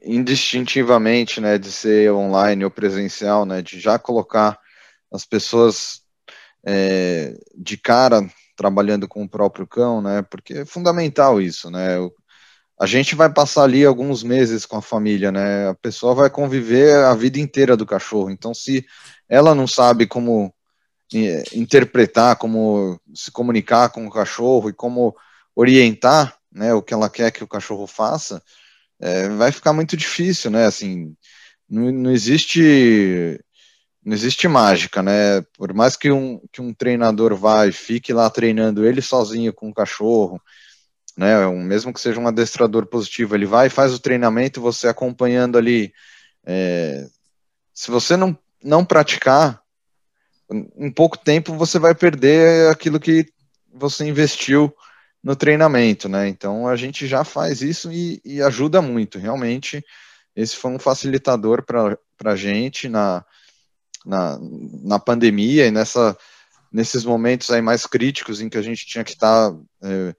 indistintivamente, 0.02 1.40
né, 1.40 1.58
de 1.58 1.70
ser 1.70 2.10
online 2.12 2.64
ou 2.64 2.70
presencial, 2.70 3.44
né, 3.44 3.60
de 3.60 3.78
já 3.78 3.98
colocar 3.98 4.58
as 5.12 5.24
pessoas 5.24 6.02
é, 6.66 7.36
de 7.56 7.76
cara 7.76 8.26
trabalhando 8.56 9.06
com 9.06 9.24
o 9.24 9.28
próprio 9.28 9.66
cão, 9.66 10.00
né, 10.00 10.22
porque 10.22 10.54
é 10.54 10.64
fundamental 10.64 11.40
isso, 11.40 11.70
né, 11.70 11.98
a 12.78 12.86
gente 12.86 13.14
vai 13.14 13.32
passar 13.32 13.64
ali 13.64 13.84
alguns 13.84 14.22
meses 14.22 14.66
com 14.66 14.76
a 14.76 14.82
família, 14.82 15.30
né? 15.30 15.68
A 15.68 15.74
pessoa 15.74 16.14
vai 16.14 16.30
conviver 16.30 16.96
a 17.04 17.14
vida 17.14 17.38
inteira 17.38 17.76
do 17.76 17.86
cachorro. 17.86 18.30
Então, 18.30 18.52
se 18.52 18.84
ela 19.28 19.54
não 19.54 19.66
sabe 19.66 20.06
como 20.06 20.52
é, 21.14 21.44
interpretar, 21.54 22.36
como 22.36 23.00
se 23.14 23.30
comunicar 23.30 23.90
com 23.90 24.06
o 24.06 24.10
cachorro 24.10 24.68
e 24.70 24.72
como 24.72 25.14
orientar, 25.54 26.36
né, 26.52 26.74
o 26.74 26.82
que 26.82 26.94
ela 26.94 27.08
quer 27.10 27.30
que 27.30 27.44
o 27.44 27.48
cachorro 27.48 27.86
faça, 27.86 28.42
é, 29.00 29.28
vai 29.28 29.52
ficar 29.52 29.72
muito 29.72 29.96
difícil, 29.96 30.50
né? 30.50 30.66
Assim, 30.66 31.16
não, 31.68 31.92
não 31.92 32.10
existe 32.10 33.40
não 34.04 34.14
existe 34.14 34.46
mágica, 34.48 35.02
né? 35.02 35.40
Por 35.56 35.72
mais 35.72 35.96
que 35.96 36.10
um, 36.10 36.40
que 36.52 36.60
um 36.60 36.74
treinador 36.74 37.34
vá 37.36 37.66
e 37.66 37.72
fique 37.72 38.12
lá 38.12 38.28
treinando 38.28 38.84
ele 38.86 39.00
sozinho 39.00 39.52
com 39.52 39.70
o 39.70 39.74
cachorro, 39.74 40.40
né? 41.16 41.46
Mesmo 41.48 41.92
que 41.92 42.00
seja 42.00 42.20
um 42.20 42.26
adestrador 42.26 42.86
positivo, 42.86 43.34
ele 43.34 43.46
vai 43.46 43.68
faz 43.68 43.92
o 43.92 43.98
treinamento, 43.98 44.60
você 44.60 44.88
acompanhando 44.88 45.56
ali. 45.56 45.92
É, 46.44 47.06
se 47.72 47.90
você 47.90 48.16
não, 48.16 48.36
não 48.62 48.84
praticar, 48.84 49.62
em 50.50 50.90
pouco 50.90 51.16
tempo 51.18 51.54
você 51.54 51.78
vai 51.78 51.94
perder 51.94 52.70
aquilo 52.70 53.00
que 53.00 53.26
você 53.72 54.04
investiu 54.06 54.72
no 55.22 55.34
treinamento, 55.34 56.08
né? 56.08 56.28
Então 56.28 56.68
a 56.68 56.76
gente 56.76 57.06
já 57.06 57.24
faz 57.24 57.62
isso 57.62 57.90
e, 57.90 58.20
e 58.24 58.42
ajuda 58.42 58.82
muito, 58.82 59.18
realmente. 59.18 59.82
Esse 60.36 60.56
foi 60.56 60.70
um 60.72 60.78
facilitador 60.78 61.62
para 61.62 61.98
a 62.24 62.36
gente 62.36 62.88
na, 62.88 63.24
na, 64.04 64.38
na 64.82 64.98
pandemia 64.98 65.66
e 65.66 65.70
nessa, 65.70 66.16
nesses 66.70 67.04
momentos 67.04 67.50
aí 67.50 67.62
mais 67.62 67.86
críticos 67.86 68.40
em 68.40 68.48
que 68.48 68.58
a 68.58 68.62
gente 68.62 68.86
tinha 68.86 69.04
que 69.04 69.12
estar. 69.12 69.50
Tá, 69.50 69.56
é, 69.82 70.14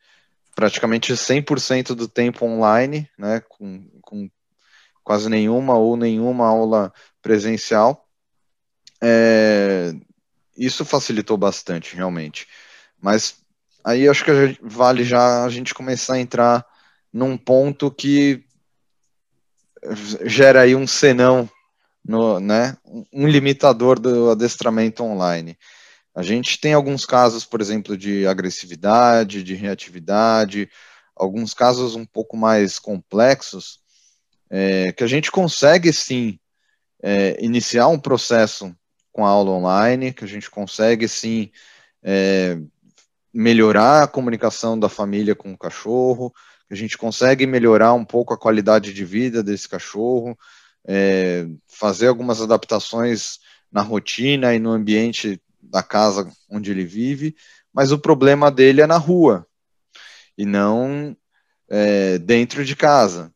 praticamente 0.55 1.13
100% 1.13 1.93
do 1.93 2.07
tempo 2.07 2.45
online, 2.45 3.09
né, 3.17 3.41
com, 3.41 3.87
com, 4.01 4.29
quase 5.03 5.29
nenhuma 5.29 5.75
ou 5.75 5.97
nenhuma 5.97 6.47
aula 6.47 6.93
presencial. 7.21 8.07
É, 9.03 9.93
isso 10.57 10.85
facilitou 10.85 11.37
bastante, 11.37 11.95
realmente. 11.95 12.47
Mas 12.99 13.35
aí 13.83 14.07
acho 14.07 14.23
que 14.23 14.31
vale 14.63 15.03
já 15.03 15.43
a 15.43 15.49
gente 15.49 15.73
começar 15.73 16.15
a 16.15 16.19
entrar 16.19 16.65
num 17.11 17.37
ponto 17.37 17.91
que 17.91 18.43
gera 20.25 20.61
aí 20.61 20.75
um 20.75 20.87
senão, 20.87 21.49
no, 22.03 22.39
né, 22.39 22.77
um 23.13 23.27
limitador 23.27 23.99
do 23.99 24.31
adestramento 24.31 25.03
online. 25.03 25.57
A 26.15 26.23
gente 26.23 26.59
tem 26.59 26.73
alguns 26.73 27.05
casos, 27.05 27.43
por 27.43 27.59
exemplo, 27.59 27.97
de 27.97 28.25
agressividade, 28.25 29.43
de 29.43 29.53
reatividade, 29.53 30.69
alguns 31.13 31.53
casos 31.53 31.93
um 31.95 32.05
pouco 32.05 32.37
mais 32.37 32.79
complexos, 32.79 33.81
é, 34.49 34.93
que 34.93 35.03
a 35.03 35.07
gente 35.07 35.29
consegue 35.29 35.91
sim 35.91 36.39
é, 37.03 37.37
iniciar 37.43 37.89
um 37.89 37.99
processo 37.99 38.73
com 39.11 39.25
a 39.25 39.29
aula 39.29 39.51
online, 39.51 40.13
que 40.13 40.23
a 40.23 40.27
gente 40.27 40.49
consegue 40.49 41.07
sim 41.07 41.51
é, 42.01 42.57
melhorar 43.33 44.03
a 44.03 44.07
comunicação 44.07 44.79
da 44.79 44.87
família 44.87 45.35
com 45.35 45.51
o 45.51 45.57
cachorro, 45.57 46.31
que 46.67 46.73
a 46.73 46.77
gente 46.77 46.97
consegue 46.97 47.45
melhorar 47.45 47.93
um 47.93 48.05
pouco 48.05 48.33
a 48.33 48.37
qualidade 48.37 48.93
de 48.93 49.03
vida 49.03 49.43
desse 49.43 49.67
cachorro, 49.67 50.37
é, 50.87 51.45
fazer 51.67 52.07
algumas 52.07 52.41
adaptações 52.41 53.39
na 53.69 53.81
rotina 53.81 54.53
e 54.53 54.59
no 54.59 54.71
ambiente 54.71 55.41
da 55.75 55.83
casa 55.83 56.31
onde 56.49 56.71
ele 56.71 56.85
vive, 56.85 57.35
mas 57.73 57.91
o 57.91 57.99
problema 57.99 58.49
dele 58.49 58.79
é 58.79 58.87
na 58.87 58.95
rua 58.95 59.45
e 60.37 60.45
não 60.45 61.13
é, 61.69 62.17
dentro 62.17 62.63
de 62.63 62.77
casa. 62.77 63.29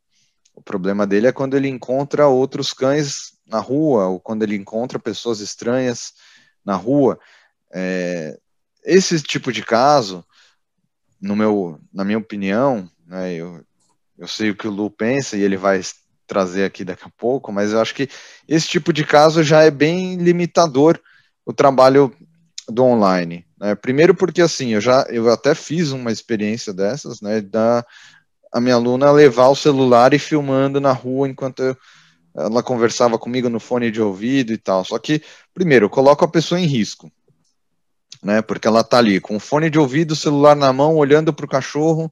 O 0.55 0.61
problema 0.61 1.05
dele 1.05 1.27
é 1.27 1.33
quando 1.33 1.57
ele 1.57 1.67
encontra 1.67 2.29
outros 2.29 2.71
cães 2.71 3.33
na 3.45 3.59
rua 3.59 4.07
ou 4.07 4.21
quando 4.21 4.43
ele 4.43 4.55
encontra 4.55 4.97
pessoas 4.97 5.41
estranhas 5.41 6.13
na 6.63 6.77
rua. 6.77 7.19
É, 7.73 8.39
esse 8.85 9.21
tipo 9.21 9.51
de 9.51 9.61
caso, 9.61 10.23
no 11.19 11.35
meu, 11.35 11.77
na 11.91 12.05
minha 12.05 12.17
opinião, 12.17 12.89
né, 13.05 13.33
eu, 13.33 13.61
eu 14.17 14.29
sei 14.29 14.49
o 14.49 14.55
que 14.55 14.65
o 14.65 14.71
Lu 14.71 14.89
pensa 14.89 15.35
e 15.35 15.41
ele 15.41 15.57
vai 15.57 15.81
trazer 16.25 16.63
aqui 16.63 16.85
daqui 16.85 17.03
a 17.03 17.11
pouco, 17.17 17.51
mas 17.51 17.73
eu 17.73 17.81
acho 17.81 17.93
que 17.93 18.07
esse 18.47 18.69
tipo 18.69 18.93
de 18.93 19.03
caso 19.03 19.43
já 19.43 19.61
é 19.61 19.69
bem 19.69 20.15
limitador 20.15 20.97
o 21.49 21.51
trabalho 21.51 22.15
do 22.69 22.83
online. 22.83 23.45
Né? 23.59 23.75
Primeiro 23.75 24.13
porque 24.13 24.41
assim, 24.41 24.73
eu 24.73 24.81
já 24.81 25.05
eu 25.09 25.29
até 25.29 25.55
fiz 25.55 25.91
uma 25.91 26.11
experiência 26.11 26.73
dessas, 26.73 27.21
né, 27.21 27.41
da 27.41 27.85
a 28.51 28.59
minha 28.59 28.75
aluna 28.75 29.11
levar 29.11 29.47
o 29.49 29.55
celular 29.55 30.13
e 30.13 30.19
filmando 30.19 30.81
na 30.81 30.91
rua 30.91 31.29
enquanto 31.29 31.61
eu, 31.61 31.77
ela 32.35 32.63
conversava 32.63 33.17
comigo 33.17 33.49
no 33.49 33.59
fone 33.59 33.91
de 33.91 34.01
ouvido 34.01 34.53
e 34.53 34.57
tal. 34.57 34.83
Só 34.85 34.97
que, 34.97 35.21
primeiro, 35.53 35.85
eu 35.85 35.89
coloco 35.89 36.23
a 36.23 36.27
pessoa 36.27 36.59
em 36.59 36.65
risco, 36.65 37.11
né? 38.23 38.41
Porque 38.41 38.67
ela 38.67 38.83
tá 38.83 38.97
ali 38.97 39.19
com 39.19 39.35
o 39.35 39.39
fone 39.39 39.69
de 39.69 39.77
ouvido, 39.77 40.15
celular 40.15 40.55
na 40.55 40.71
mão, 40.71 40.95
olhando 40.95 41.33
para 41.33 41.45
o 41.45 41.49
cachorro, 41.49 42.11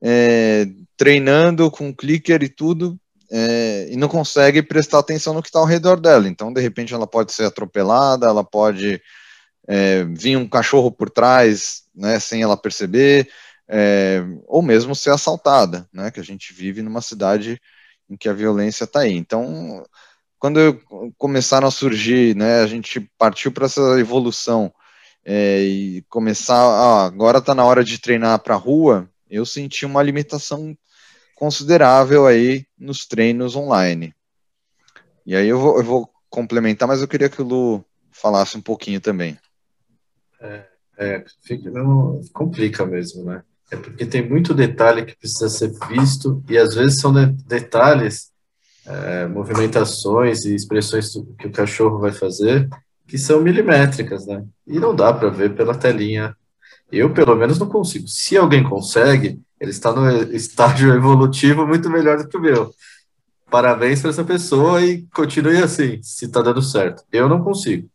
é, 0.00 0.68
treinando 0.96 1.70
com 1.70 1.94
clicker 1.94 2.42
e 2.42 2.48
tudo, 2.48 2.98
é, 3.30 3.88
e 3.90 3.96
não 3.96 4.08
consegue 4.08 4.62
prestar 4.62 4.98
atenção 4.98 5.34
no 5.34 5.42
que 5.42 5.48
está 5.48 5.58
ao 5.58 5.64
redor 5.64 6.00
dela. 6.00 6.28
Então, 6.28 6.52
de 6.52 6.60
repente, 6.60 6.94
ela 6.94 7.06
pode 7.06 7.32
ser 7.32 7.44
atropelada, 7.44 8.26
ela 8.26 8.44
pode 8.44 9.00
é, 9.66 10.04
vir 10.04 10.36
um 10.36 10.48
cachorro 10.48 10.90
por 10.90 11.10
trás, 11.10 11.84
né, 11.94 12.18
sem 12.20 12.42
ela 12.42 12.56
perceber, 12.56 13.28
é, 13.68 14.22
ou 14.46 14.62
mesmo 14.62 14.94
ser 14.94 15.10
assaltada, 15.10 15.88
né, 15.92 16.10
que 16.10 16.20
a 16.20 16.22
gente 16.22 16.52
vive 16.52 16.82
numa 16.82 17.00
cidade 17.00 17.60
em 18.08 18.16
que 18.16 18.28
a 18.28 18.32
violência 18.32 18.84
está 18.84 19.00
aí. 19.00 19.14
Então, 19.16 19.84
quando 20.38 20.80
começaram 21.18 21.66
a 21.66 21.72
surgir, 21.72 22.36
né, 22.36 22.60
a 22.60 22.66
gente 22.66 23.00
partiu 23.18 23.50
para 23.50 23.66
essa 23.66 23.98
evolução 23.98 24.72
é, 25.24 25.60
e 25.62 26.02
começar, 26.08 27.04
agora 27.04 27.38
está 27.38 27.54
na 27.54 27.64
hora 27.64 27.82
de 27.82 27.98
treinar 27.98 28.38
para 28.38 28.54
a 28.54 28.58
rua, 28.58 29.10
eu 29.28 29.44
senti 29.44 29.84
uma 29.84 30.02
limitação 30.02 30.76
considerável 31.34 32.26
aí 32.26 32.64
nos 32.78 33.06
treinos 33.06 33.56
online. 33.56 34.14
E 35.26 35.34
aí 35.34 35.48
eu 35.48 35.58
vou, 35.58 35.78
eu 35.78 35.84
vou 35.84 36.10
complementar, 36.30 36.86
mas 36.86 37.02
eu 37.02 37.08
queria 37.08 37.28
que 37.28 37.42
o 37.42 37.44
Lu 37.44 37.84
falasse 38.12 38.56
um 38.56 38.62
pouquinho 38.62 39.00
também. 39.00 39.36
É, 40.40 40.64
é 40.98 41.24
fica, 41.42 41.70
não, 41.70 42.20
complica 42.32 42.84
mesmo, 42.84 43.24
né? 43.24 43.42
É 43.70 43.76
porque 43.76 44.06
tem 44.06 44.28
muito 44.28 44.54
detalhe 44.54 45.04
que 45.04 45.16
precisa 45.16 45.48
ser 45.48 45.72
visto 45.88 46.42
e 46.48 46.56
às 46.56 46.74
vezes 46.74 47.00
são 47.00 47.12
de, 47.12 47.26
detalhes, 47.44 48.30
é, 48.86 49.26
movimentações 49.26 50.44
e 50.44 50.54
expressões 50.54 51.12
que 51.38 51.48
o 51.48 51.52
cachorro 51.52 51.98
vai 51.98 52.12
fazer 52.12 52.68
que 53.06 53.16
são 53.16 53.40
milimétricas, 53.40 54.26
né? 54.26 54.44
E 54.66 54.78
não 54.78 54.94
dá 54.94 55.12
para 55.12 55.28
ver 55.30 55.54
pela 55.54 55.74
telinha. 55.74 56.36
Eu, 56.90 57.12
pelo 57.12 57.36
menos, 57.36 57.58
não 57.58 57.68
consigo. 57.68 58.08
Se 58.08 58.36
alguém 58.36 58.62
consegue, 58.62 59.40
ele 59.60 59.70
está 59.70 59.92
no 59.92 60.10
estágio 60.34 60.92
evolutivo 60.94 61.66
muito 61.66 61.88
melhor 61.88 62.18
do 62.18 62.28
que 62.28 62.36
o 62.36 62.40
meu. 62.40 62.72
Parabéns 63.48 64.00
para 64.00 64.10
essa 64.10 64.24
pessoa 64.24 64.84
e 64.84 65.06
continue 65.14 65.58
assim, 65.58 66.02
se 66.02 66.24
está 66.24 66.42
dando 66.42 66.60
certo. 66.60 67.04
Eu 67.12 67.28
não 67.28 67.42
consigo. 67.42 67.88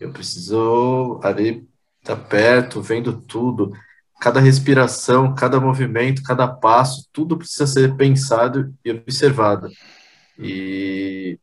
Eu 0.00 0.10
preciso 0.12 1.20
ali 1.22 1.68
estar 2.00 2.16
tá 2.16 2.22
perto, 2.22 2.80
vendo 2.80 3.20
tudo, 3.20 3.72
cada 4.20 4.40
respiração, 4.40 5.34
cada 5.34 5.60
movimento, 5.60 6.22
cada 6.22 6.48
passo, 6.48 7.06
tudo 7.12 7.36
precisa 7.36 7.66
ser 7.66 7.94
pensado 7.96 8.74
e 8.84 8.90
observado. 8.90 9.68
E, 10.38 11.38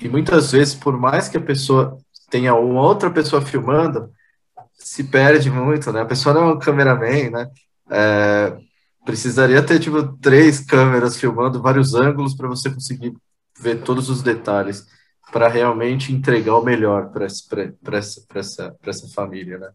e 0.00 0.08
muitas 0.08 0.52
vezes, 0.52 0.74
por 0.74 0.96
mais 0.96 1.28
que 1.28 1.36
a 1.36 1.40
pessoa 1.40 1.98
tenha 2.30 2.54
uma 2.54 2.82
outra 2.82 3.10
pessoa 3.10 3.42
filmando, 3.42 4.10
se 4.78 5.04
perde 5.04 5.50
muito, 5.50 5.92
né? 5.92 6.02
A 6.02 6.06
pessoa 6.06 6.34
não 6.34 6.50
é 6.50 6.54
um 6.54 6.58
cameraman, 6.58 7.30
né? 7.30 7.50
É, 7.90 8.56
precisaria 9.04 9.62
ter, 9.62 9.80
tipo, 9.80 10.02
três 10.18 10.60
câmeras 10.60 11.16
filmando 11.16 11.62
vários 11.62 11.94
ângulos 11.94 12.34
para 12.34 12.48
você 12.48 12.70
conseguir 12.70 13.14
ver 13.58 13.82
todos 13.82 14.10
os 14.10 14.22
detalhes, 14.22 14.86
para 15.32 15.48
realmente 15.48 16.12
entregar 16.12 16.56
o 16.56 16.64
melhor 16.64 17.10
para 17.10 17.26
essa, 17.26 18.26
essa, 18.34 18.76
essa 18.82 19.08
família, 19.08 19.58
né? 19.58 19.70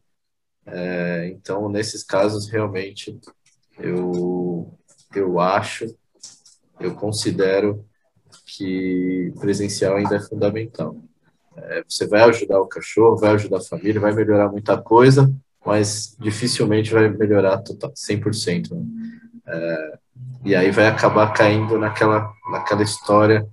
É, 0.65 1.27
então, 1.29 1.67
nesses 1.69 2.03
casos, 2.03 2.47
realmente, 2.49 3.19
eu, 3.79 4.77
eu 5.15 5.39
acho, 5.39 5.85
eu 6.79 6.93
considero 6.95 7.85
que 8.45 9.33
presencial 9.39 9.97
ainda 9.97 10.15
é 10.15 10.21
fundamental. 10.21 10.95
É, 11.57 11.83
você 11.87 12.07
vai 12.07 12.21
ajudar 12.23 12.61
o 12.61 12.67
cachorro, 12.67 13.17
vai 13.17 13.31
ajudar 13.31 13.57
a 13.57 13.61
família, 13.61 13.99
vai 13.99 14.13
melhorar 14.13 14.49
muita 14.49 14.81
coisa, 14.81 15.33
mas 15.65 16.15
dificilmente 16.19 16.91
vai 16.91 17.09
melhorar 17.09 17.57
total, 17.59 17.91
100%. 17.93 18.71
Né? 18.71 18.85
É, 19.47 19.99
e 20.45 20.55
aí 20.55 20.71
vai 20.71 20.87
acabar 20.87 21.33
caindo 21.33 21.77
naquela, 21.77 22.31
naquela 22.51 22.83
história 22.83 23.47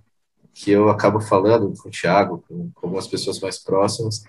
que 0.58 0.72
eu 0.72 0.88
acabo 0.88 1.20
falando 1.20 1.72
com 1.80 1.88
o 1.88 1.92
Thiago, 1.92 2.44
com, 2.48 2.70
com 2.74 2.86
algumas 2.86 3.06
pessoas 3.06 3.38
mais 3.40 3.58
próximas, 3.58 4.24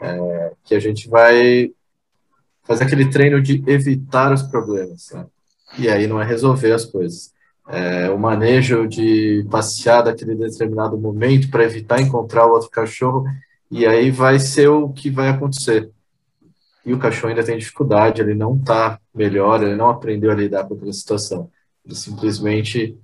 é, 0.00 0.52
que 0.64 0.74
a 0.74 0.80
gente 0.80 1.08
vai 1.08 1.72
fazer 2.62 2.84
aquele 2.84 3.10
treino 3.10 3.42
de 3.42 3.62
evitar 3.66 4.32
os 4.32 4.42
problemas. 4.42 5.10
Né? 5.12 5.26
E 5.78 5.88
aí 5.88 6.06
não 6.06 6.20
é 6.20 6.24
resolver 6.24 6.72
as 6.72 6.84
coisas 6.84 7.34
é, 7.68 8.10
o 8.10 8.18
manejo 8.18 8.86
de 8.86 9.46
passear 9.50 10.02
daquele 10.02 10.34
determinado 10.34 10.98
momento 10.98 11.50
para 11.50 11.64
evitar 11.64 12.00
encontrar 12.00 12.46
o 12.46 12.52
outro 12.52 12.70
cachorro, 12.70 13.24
e 13.70 13.86
aí 13.86 14.10
vai 14.10 14.38
ser 14.38 14.68
o 14.68 14.90
que 14.90 15.10
vai 15.10 15.28
acontecer. 15.28 15.90
E 16.84 16.92
o 16.92 16.98
cachorro 16.98 17.30
ainda 17.30 17.42
tem 17.42 17.58
dificuldade, 17.58 18.20
ele 18.20 18.34
não 18.34 18.56
está 18.56 19.00
melhor, 19.14 19.62
ele 19.62 19.74
não 19.74 19.88
aprendeu 19.88 20.30
a 20.30 20.34
lidar 20.34 20.64
com 20.64 20.74
aquela 20.74 20.92
situação. 20.92 21.50
Ele 21.84 21.94
simplesmente, 21.94 22.96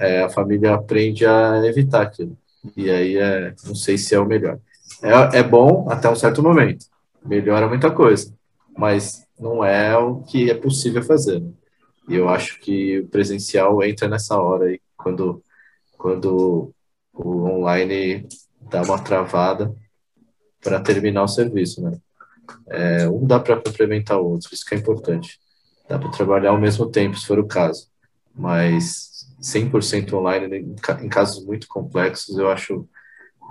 é, 0.00 0.22
a 0.22 0.30
família 0.30 0.74
aprende 0.74 1.26
a 1.26 1.64
evitar 1.64 2.02
aquilo. 2.02 2.36
E 2.76 2.90
aí, 2.90 3.16
é, 3.16 3.54
não 3.64 3.74
sei 3.74 3.96
se 3.96 4.14
é 4.14 4.18
o 4.18 4.26
melhor. 4.26 4.58
É, 5.02 5.38
é 5.38 5.42
bom 5.42 5.88
até 5.90 6.08
um 6.10 6.16
certo 6.16 6.42
momento, 6.42 6.86
melhora 7.24 7.68
muita 7.68 7.90
coisa, 7.90 8.32
mas 8.76 9.24
não 9.38 9.64
é 9.64 9.96
o 9.96 10.22
que 10.22 10.50
é 10.50 10.54
possível 10.54 11.02
fazer. 11.02 11.40
Né? 11.40 11.50
E 12.08 12.16
eu 12.16 12.28
acho 12.28 12.58
que 12.60 12.98
o 12.98 13.08
presencial 13.08 13.82
entra 13.82 14.08
nessa 14.08 14.38
hora 14.40 14.66
aí, 14.66 14.80
quando, 14.96 15.42
quando 15.96 16.72
o 17.14 17.44
online 17.44 18.26
dá 18.60 18.82
uma 18.82 18.98
travada 18.98 19.74
para 20.62 20.80
terminar 20.80 21.22
o 21.22 21.28
serviço, 21.28 21.82
né? 21.82 21.98
É, 22.68 23.08
um 23.08 23.26
dá 23.26 23.38
para 23.38 23.60
complementar 23.60 24.20
o 24.20 24.26
outro, 24.26 24.52
isso 24.52 24.64
que 24.64 24.74
é 24.74 24.78
importante. 24.78 25.38
Dá 25.88 25.98
para 25.98 26.10
trabalhar 26.10 26.50
ao 26.50 26.60
mesmo 26.60 26.90
tempo, 26.90 27.16
se 27.16 27.26
for 27.26 27.38
o 27.38 27.46
caso. 27.46 27.89
Mas 28.34 29.26
100% 29.42 30.12
online, 30.12 30.76
em 31.02 31.08
casos 31.08 31.44
muito 31.44 31.66
complexos, 31.68 32.36
eu 32.38 32.50
acho, 32.50 32.88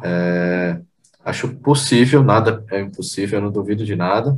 é, 0.04 0.80
acho 1.24 1.50
possível, 1.56 2.24
nada 2.24 2.64
é 2.72 2.80
impossível, 2.80 3.40
eu 3.40 3.44
não 3.44 3.52
duvido 3.52 3.86
de 3.86 3.96
nada, 3.96 4.38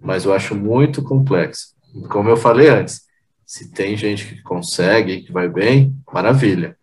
mas 0.00 0.24
eu 0.24 0.32
acho 0.32 0.54
muito 0.54 1.02
complexo. 1.02 1.74
Como 2.08 2.28
eu 2.28 2.36
falei 2.36 2.68
antes, 2.68 3.02
se 3.44 3.70
tem 3.70 3.96
gente 3.96 4.26
que 4.26 4.42
consegue, 4.42 5.22
que 5.22 5.32
vai 5.32 5.48
bem, 5.48 5.96
maravilha. 6.12 6.76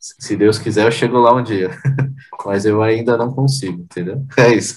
Se 0.00 0.36
Deus 0.36 0.58
quiser, 0.58 0.86
eu 0.86 0.90
chego 0.90 1.18
lá 1.18 1.32
um 1.32 1.42
dia. 1.42 1.70
Mas 2.44 2.66
eu 2.66 2.82
ainda 2.82 3.16
não 3.16 3.32
consigo, 3.32 3.80
entendeu? 3.82 4.22
É 4.36 4.52
isso. 4.52 4.76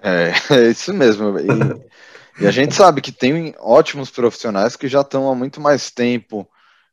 É, 0.00 0.32
é 0.50 0.70
isso 0.70 0.94
mesmo. 0.94 1.36
E, 1.38 2.42
e, 2.42 2.46
a 2.46 2.50
gente 2.52 2.74
sabe 2.74 3.00
que 3.00 3.10
tem 3.10 3.54
ótimos 3.58 4.10
profissionais 4.10 4.76
que 4.76 4.86
já 4.86 5.00
estão 5.00 5.28
há 5.28 5.34
muito 5.34 5.60
mais 5.60 5.90
tempo 5.90 6.48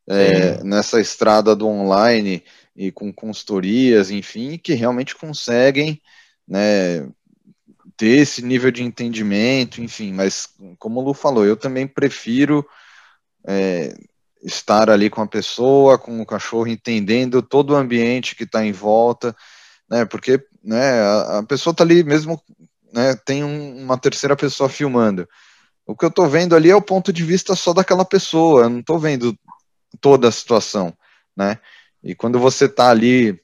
é, 0.07 0.63
nessa 0.63 0.99
estrada 0.99 1.55
do 1.55 1.67
online 1.67 2.43
e 2.75 2.91
com 2.91 3.11
consultorias, 3.11 4.11
enfim, 4.11 4.57
que 4.57 4.73
realmente 4.73 5.15
conseguem 5.15 6.01
né, 6.47 7.07
ter 7.97 8.19
esse 8.19 8.41
nível 8.41 8.71
de 8.71 8.83
entendimento, 8.83 9.81
enfim. 9.81 10.11
Mas, 10.13 10.49
como 10.77 10.99
o 10.99 11.03
Lu 11.03 11.13
falou, 11.13 11.45
eu 11.45 11.55
também 11.55 11.87
prefiro 11.87 12.65
é, 13.47 13.95
estar 14.43 14.89
ali 14.89 15.09
com 15.09 15.21
a 15.21 15.27
pessoa, 15.27 15.97
com 15.97 16.21
o 16.21 16.25
cachorro, 16.25 16.67
entendendo 16.67 17.41
todo 17.41 17.71
o 17.71 17.75
ambiente 17.75 18.35
que 18.35 18.43
está 18.43 18.65
em 18.65 18.71
volta, 18.71 19.35
né? 19.89 20.05
Porque 20.05 20.43
né, 20.63 21.01
a, 21.01 21.39
a 21.39 21.43
pessoa 21.43 21.71
está 21.71 21.83
ali 21.83 22.03
mesmo, 22.03 22.41
né, 22.93 23.15
tem 23.25 23.43
um, 23.43 23.83
uma 23.83 23.97
terceira 23.97 24.35
pessoa 24.35 24.69
filmando. 24.69 25.27
O 25.85 25.95
que 25.95 26.03
eu 26.03 26.09
estou 26.09 26.27
vendo 26.27 26.55
ali 26.55 26.69
é 26.69 26.75
o 26.75 26.81
ponto 26.81 27.13
de 27.13 27.23
vista 27.23 27.55
só 27.55 27.71
daquela 27.73 28.03
pessoa, 28.03 28.63
eu 28.63 28.69
não 28.69 28.79
estou 28.79 28.97
vendo 28.97 29.37
toda 29.95 30.27
a 30.27 30.31
situação, 30.31 30.95
né? 31.35 31.59
E 32.03 32.13
quando 32.13 32.39
você 32.39 32.65
está 32.65 32.89
ali 32.89 33.39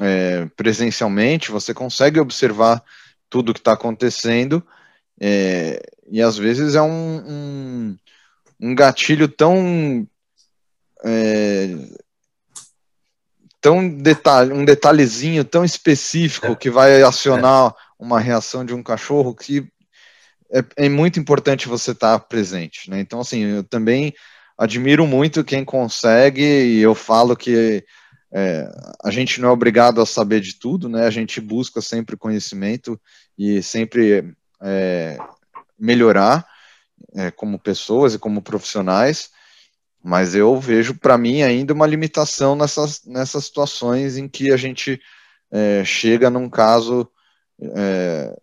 é, 0.00 0.46
presencialmente, 0.56 1.50
você 1.50 1.72
consegue 1.72 2.20
observar 2.20 2.82
tudo 3.30 3.54
que 3.54 3.60
está 3.60 3.72
acontecendo, 3.72 4.64
é, 5.20 5.80
e 6.10 6.20
às 6.20 6.36
vezes 6.36 6.74
é 6.74 6.82
um, 6.82 7.16
um, 7.26 7.98
um 8.60 8.74
gatilho 8.74 9.28
tão 9.28 10.06
é, 11.04 11.76
tão 13.60 13.88
detalhe, 13.88 14.52
um 14.52 14.64
detalhezinho 14.64 15.44
tão 15.44 15.64
específico 15.64 16.48
é. 16.48 16.54
que 16.54 16.68
vai 16.68 17.02
acionar 17.02 17.74
uma 17.98 18.20
reação 18.20 18.64
de 18.64 18.74
um 18.74 18.82
cachorro 18.82 19.34
que 19.34 19.66
é, 20.52 20.84
é 20.84 20.88
muito 20.88 21.18
importante 21.18 21.66
você 21.66 21.92
estar 21.92 22.18
presente, 22.20 22.90
né? 22.90 23.00
Então, 23.00 23.20
assim, 23.20 23.40
eu 23.40 23.64
também 23.64 24.14
admiro 24.56 25.06
muito 25.06 25.44
quem 25.44 25.64
consegue 25.64 26.42
e 26.42 26.80
eu 26.80 26.94
falo 26.94 27.36
que 27.36 27.84
é, 28.32 28.68
a 29.04 29.10
gente 29.10 29.40
não 29.40 29.48
é 29.48 29.52
obrigado 29.52 30.00
a 30.00 30.06
saber 30.06 30.40
de 30.40 30.58
tudo, 30.58 30.88
né? 30.88 31.06
A 31.06 31.10
gente 31.10 31.40
busca 31.40 31.80
sempre 31.80 32.16
conhecimento 32.16 33.00
e 33.38 33.62
sempre 33.62 34.34
é, 34.60 35.18
melhorar 35.78 36.44
é, 37.14 37.30
como 37.30 37.58
pessoas 37.58 38.14
e 38.14 38.18
como 38.18 38.42
profissionais, 38.42 39.30
mas 40.02 40.34
eu 40.34 40.58
vejo 40.58 40.94
para 40.94 41.16
mim 41.16 41.42
ainda 41.42 41.72
uma 41.72 41.86
limitação 41.86 42.56
nessas, 42.56 43.04
nessas 43.04 43.46
situações 43.46 44.16
em 44.16 44.28
que 44.28 44.52
a 44.52 44.56
gente 44.56 45.00
é, 45.50 45.84
chega 45.84 46.28
num 46.28 46.48
caso 46.50 47.08
é, 47.60 48.36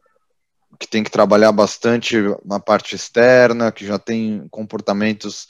que 0.79 0.87
tem 0.87 1.03
que 1.03 1.11
trabalhar 1.11 1.51
bastante 1.51 2.15
na 2.45 2.59
parte 2.59 2.95
externa, 2.95 3.71
que 3.71 3.85
já 3.85 3.99
tem 3.99 4.47
comportamentos 4.49 5.47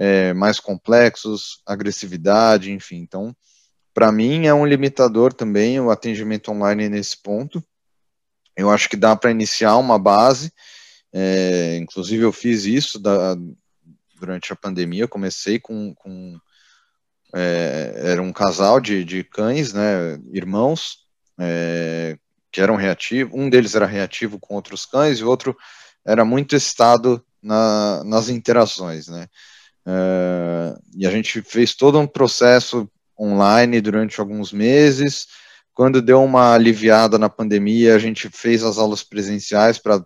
é, 0.00 0.32
mais 0.32 0.58
complexos, 0.58 1.60
agressividade, 1.64 2.72
enfim. 2.72 2.96
Então, 2.96 3.36
para 3.94 4.10
mim 4.10 4.46
é 4.46 4.54
um 4.54 4.66
limitador 4.66 5.32
também 5.32 5.78
o 5.78 5.90
atendimento 5.90 6.50
online 6.50 6.88
nesse 6.88 7.22
ponto. 7.22 7.62
Eu 8.56 8.70
acho 8.70 8.88
que 8.88 8.96
dá 8.96 9.14
para 9.14 9.30
iniciar 9.30 9.76
uma 9.76 9.98
base 9.98 10.52
é, 11.12 11.76
inclusive, 11.76 12.22
eu 12.22 12.32
fiz 12.32 12.64
isso 12.64 12.98
da, 12.98 13.36
durante 14.18 14.52
a 14.52 14.56
pandemia. 14.56 15.08
comecei 15.08 15.58
com. 15.58 15.94
com 15.94 16.38
é, 17.32 17.94
era 17.96 18.22
um 18.22 18.32
casal 18.32 18.80
de, 18.80 19.04
de 19.04 19.22
cães, 19.22 19.72
né, 19.72 20.18
irmãos, 20.32 21.06
é, 21.38 22.18
que 22.50 22.60
eram 22.60 22.76
reativos. 22.76 23.38
Um 23.38 23.48
deles 23.48 23.74
era 23.74 23.86
reativo 23.86 24.38
com 24.38 24.54
outros 24.54 24.84
cães 24.84 25.18
e 25.18 25.24
o 25.24 25.28
outro 25.28 25.56
era 26.04 26.24
muito 26.24 26.56
estado 26.56 27.24
na, 27.40 28.02
nas 28.04 28.28
interações, 28.28 29.08
né. 29.08 29.28
Uh, 29.86 30.80
e 30.94 31.06
a 31.06 31.10
gente 31.10 31.42
fez 31.42 31.74
todo 31.74 31.98
um 31.98 32.06
processo 32.06 32.88
online 33.18 33.80
durante 33.80 34.20
alguns 34.20 34.52
meses. 34.52 35.26
Quando 35.74 36.02
deu 36.02 36.22
uma 36.22 36.54
aliviada 36.54 37.18
na 37.18 37.28
pandemia, 37.28 37.94
a 37.94 37.98
gente 37.98 38.28
fez 38.28 38.62
as 38.62 38.78
aulas 38.78 39.02
presenciais 39.02 39.78
para 39.78 40.04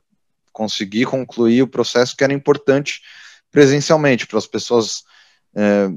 conseguir 0.53 1.07
concluir 1.07 1.63
o 1.63 1.69
processo 1.69 2.17
que 2.17 2.23
era 2.23 2.33
importante 2.33 3.01
presencialmente, 3.51 4.27
para 4.27 4.39
as 4.39 4.47
pessoas 4.47 5.05
é, 5.55 5.89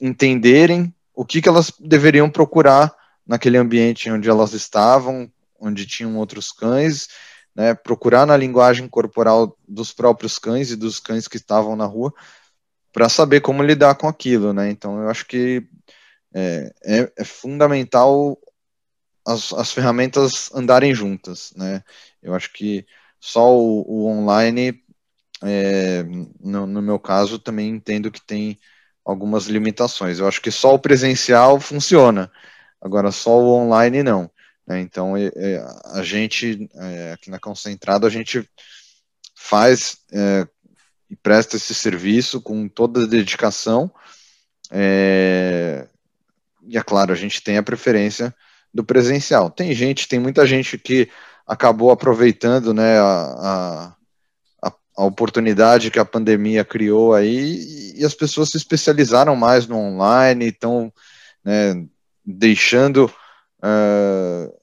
entenderem 0.00 0.94
o 1.14 1.24
que, 1.24 1.40
que 1.40 1.48
elas 1.48 1.72
deveriam 1.78 2.28
procurar 2.28 2.94
naquele 3.26 3.56
ambiente 3.56 4.10
onde 4.10 4.28
elas 4.28 4.52
estavam, 4.52 5.30
onde 5.58 5.86
tinham 5.86 6.16
outros 6.16 6.52
cães, 6.52 7.08
né, 7.54 7.74
procurar 7.74 8.26
na 8.26 8.36
linguagem 8.36 8.88
corporal 8.88 9.56
dos 9.66 9.92
próprios 9.92 10.38
cães 10.38 10.70
e 10.70 10.76
dos 10.76 10.98
cães 10.98 11.28
que 11.28 11.36
estavam 11.36 11.76
na 11.76 11.84
rua, 11.84 12.12
para 12.92 13.08
saber 13.08 13.40
como 13.40 13.62
lidar 13.62 13.94
com 13.94 14.06
aquilo, 14.06 14.52
né? 14.52 14.70
Então, 14.70 15.00
eu 15.00 15.08
acho 15.08 15.26
que 15.26 15.66
é, 16.34 16.72
é, 16.84 17.12
é 17.18 17.24
fundamental 17.24 18.38
as, 19.26 19.52
as, 19.52 19.72
ferramentas 19.72 20.50
andarem 20.54 20.94
juntas, 20.94 21.52
né? 21.56 21.82
Eu 22.22 22.34
acho 22.34 22.52
que 22.52 22.86
só 23.20 23.56
o, 23.56 23.82
o 23.86 24.06
online, 24.06 24.82
é, 25.42 26.02
no, 26.40 26.66
no, 26.66 26.82
meu 26.82 26.98
caso, 26.98 27.38
também 27.38 27.68
entendo 27.70 28.10
que 28.10 28.20
tem 28.20 28.58
algumas 29.04 29.46
limitações. 29.46 30.18
Eu 30.18 30.28
acho 30.28 30.40
que 30.40 30.50
só 30.50 30.74
o 30.74 30.78
presencial 30.78 31.60
funciona, 31.60 32.30
agora 32.80 33.10
só 33.12 33.38
o 33.38 33.54
online 33.54 34.02
não. 34.02 34.30
Né? 34.66 34.80
Então, 34.80 35.16
é, 35.16 35.30
é, 35.36 35.64
a 35.86 36.02
gente, 36.02 36.68
é, 36.74 37.12
aqui 37.12 37.30
na 37.30 37.38
Concentrado, 37.38 38.06
a 38.06 38.10
gente 38.10 38.48
faz 39.34 39.98
e 41.12 41.16
presta 41.16 41.56
esse 41.56 41.74
serviço 41.74 42.40
com 42.40 42.66
toda 42.66 43.04
a 43.04 43.06
dedicação. 43.06 43.92
É, 44.70 45.86
e 46.66 46.78
é 46.78 46.82
claro, 46.82 47.12
a 47.12 47.14
gente 47.14 47.42
tem 47.42 47.58
a 47.58 47.62
preferência 47.62 48.34
do 48.72 48.82
presencial. 48.82 49.50
Tem 49.50 49.74
gente, 49.74 50.08
tem 50.08 50.18
muita 50.18 50.46
gente 50.46 50.78
que 50.78 51.10
acabou 51.46 51.90
aproveitando 51.90 52.72
né, 52.72 52.98
a, 52.98 53.94
a, 54.62 54.72
a 54.96 55.04
oportunidade 55.04 55.90
que 55.90 55.98
a 55.98 56.04
pandemia 56.04 56.64
criou 56.64 57.12
aí 57.12 57.94
e 57.94 58.06
as 58.06 58.14
pessoas 58.14 58.48
se 58.48 58.56
especializaram 58.56 59.36
mais 59.36 59.66
no 59.66 59.76
online, 59.76 60.46
estão 60.46 60.90
né, 61.44 61.84
deixando 62.24 63.04
uh, 63.04 64.61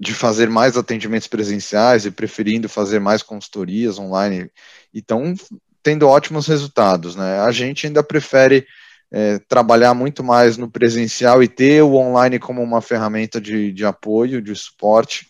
de 0.00 0.14
fazer 0.14 0.48
mais 0.48 0.78
atendimentos 0.78 1.28
presenciais 1.28 2.06
e 2.06 2.10
preferindo 2.10 2.70
fazer 2.70 2.98
mais 2.98 3.22
consultorias 3.22 3.98
online 3.98 4.50
estão 4.94 5.34
tendo 5.82 6.08
ótimos 6.08 6.46
resultados. 6.46 7.14
Né? 7.14 7.38
A 7.40 7.52
gente 7.52 7.86
ainda 7.86 8.02
prefere 8.02 8.66
é, 9.12 9.38
trabalhar 9.40 9.92
muito 9.92 10.24
mais 10.24 10.56
no 10.56 10.70
presencial 10.70 11.42
e 11.42 11.48
ter 11.48 11.82
o 11.82 11.96
online 11.96 12.38
como 12.38 12.62
uma 12.62 12.80
ferramenta 12.80 13.38
de, 13.38 13.72
de 13.72 13.84
apoio, 13.84 14.40
de 14.40 14.56
suporte, 14.56 15.28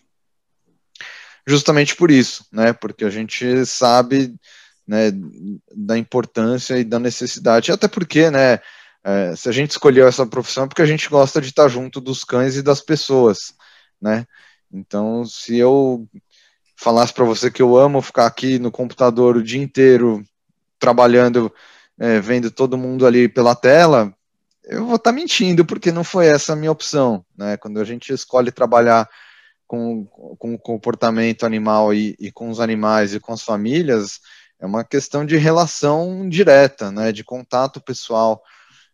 justamente 1.45 1.93
por 1.95 2.09
isso, 2.09 2.45
né? 2.51 2.71
Porque 2.71 3.03
a 3.03 3.09
gente 3.09 3.65
sabe 3.65 4.35
né, 4.87 5.11
da 5.75 5.97
importância 5.97 6.77
e 6.77 6.83
da 6.83 6.99
necessidade, 6.99 7.71
até 7.71 7.87
porque, 7.87 8.29
né? 8.29 8.59
É, 9.03 9.35
se 9.35 9.49
a 9.49 9.51
gente 9.51 9.71
escolheu 9.71 10.07
essa 10.07 10.27
profissão 10.27 10.65
é 10.65 10.67
porque 10.67 10.83
a 10.83 10.85
gente 10.85 11.09
gosta 11.09 11.41
de 11.41 11.47
estar 11.47 11.67
junto 11.67 11.99
dos 11.99 12.23
cães 12.23 12.55
e 12.55 12.61
das 12.61 12.81
pessoas, 12.81 13.51
né? 13.99 14.27
Então, 14.73 15.25
se 15.25 15.57
eu 15.57 16.07
falasse 16.75 17.13
para 17.13 17.25
você 17.25 17.51
que 17.51 17.61
eu 17.61 17.77
amo 17.77 18.01
ficar 18.01 18.25
aqui 18.25 18.57
no 18.57 18.71
computador 18.71 19.37
o 19.37 19.43
dia 19.43 19.61
inteiro 19.61 20.23
trabalhando, 20.79 21.53
é, 21.99 22.19
vendo 22.19 22.49
todo 22.49 22.77
mundo 22.77 23.05
ali 23.05 23.29
pela 23.29 23.55
tela, 23.55 24.13
eu 24.63 24.85
vou 24.85 24.95
estar 24.95 25.11
tá 25.11 25.15
mentindo, 25.15 25.65
porque 25.65 25.91
não 25.91 26.03
foi 26.03 26.27
essa 26.27 26.53
a 26.53 26.55
minha 26.55 26.71
opção. 26.71 27.25
Né? 27.37 27.57
Quando 27.57 27.79
a 27.79 27.83
gente 27.83 28.11
escolhe 28.13 28.51
trabalhar 28.51 29.07
com, 29.67 30.05
com 30.05 30.53
o 30.53 30.59
comportamento 30.59 31.45
animal 31.45 31.93
e, 31.93 32.15
e 32.19 32.31
com 32.31 32.49
os 32.49 32.59
animais 32.59 33.13
e 33.13 33.19
com 33.19 33.31
as 33.31 33.41
famílias, 33.41 34.19
é 34.59 34.65
uma 34.65 34.83
questão 34.83 35.25
de 35.25 35.37
relação 35.37 36.29
direta, 36.29 36.91
né, 36.91 37.11
de 37.11 37.23
contato 37.23 37.81
pessoal. 37.81 38.43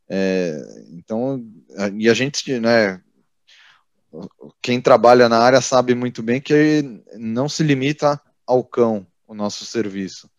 É, 0.09 0.57
então, 0.91 1.43
e 1.97 2.09
a 2.09 2.13
gente, 2.13 2.59
né, 2.59 3.01
quem 4.61 4.81
trabalha 4.81 5.29
na 5.29 5.39
área 5.39 5.61
sabe 5.61 5.93
muito 5.93 6.23
bem 6.23 6.41
que 6.41 7.03
não 7.15 7.47
se 7.47 7.63
limita 7.63 8.19
ao 8.45 8.63
cão 8.63 9.05
o 9.27 9.33
nosso 9.33 9.65
serviço. 9.65 10.29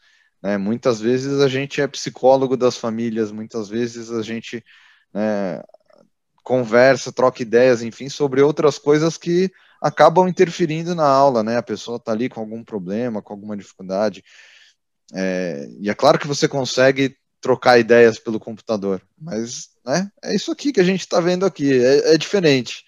Né? 0.42 0.57
Muitas 0.57 1.00
vezes 1.00 1.40
a 1.40 1.48
gente 1.48 1.81
é 1.81 1.87
psicólogo 1.87 2.57
das 2.57 2.76
famílias, 2.76 3.31
muitas 3.31 3.68
vezes 3.68 4.11
a 4.11 4.22
gente 4.22 4.64
né, 5.12 5.62
conversa, 6.42 7.12
troca 7.12 7.42
ideias, 7.42 7.83
enfim, 7.83 8.09
sobre 8.09 8.40
outras 8.40 8.78
coisas 8.78 9.16
que 9.16 9.50
acabam 9.81 10.26
interferindo 10.26 10.94
na 10.94 11.07
aula, 11.07 11.42
né? 11.42 11.57
A 11.57 11.62
pessoa 11.62 11.98
está 11.98 12.11
ali 12.11 12.28
com 12.28 12.40
algum 12.40 12.64
problema, 12.64 13.22
com 13.22 13.33
alguma 13.33 13.57
dificuldade. 13.57 14.24
É, 15.14 15.68
e 15.78 15.88
é 15.88 15.94
claro 15.94 16.18
que 16.18 16.26
você 16.26 16.48
consegue 16.48 17.16
trocar 17.40 17.78
ideias 17.78 18.18
pelo 18.18 18.40
computador, 18.40 19.00
mas 19.16 19.68
né, 19.87 20.11
é 20.24 20.35
isso 20.35 20.50
aqui 20.50 20.72
que 20.72 20.81
a 20.81 20.85
gente 20.85 21.00
está 21.00 21.20
vendo 21.20 21.46
aqui, 21.46 21.72
é, 21.72 22.14
é 22.14 22.18
diferente 22.18 22.85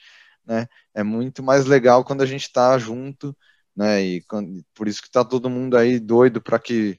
né? 0.50 0.66
É 0.92 1.04
muito 1.04 1.44
mais 1.44 1.64
legal 1.64 2.02
quando 2.04 2.22
a 2.22 2.26
gente 2.26 2.42
está 2.42 2.76
junto, 2.76 3.36
né? 3.76 4.02
E 4.02 4.22
quando, 4.22 4.64
por 4.74 4.88
isso 4.88 5.00
que 5.00 5.06
está 5.06 5.24
todo 5.24 5.48
mundo 5.48 5.76
aí 5.76 6.00
doido 6.00 6.42
para 6.42 6.58
que 6.58 6.98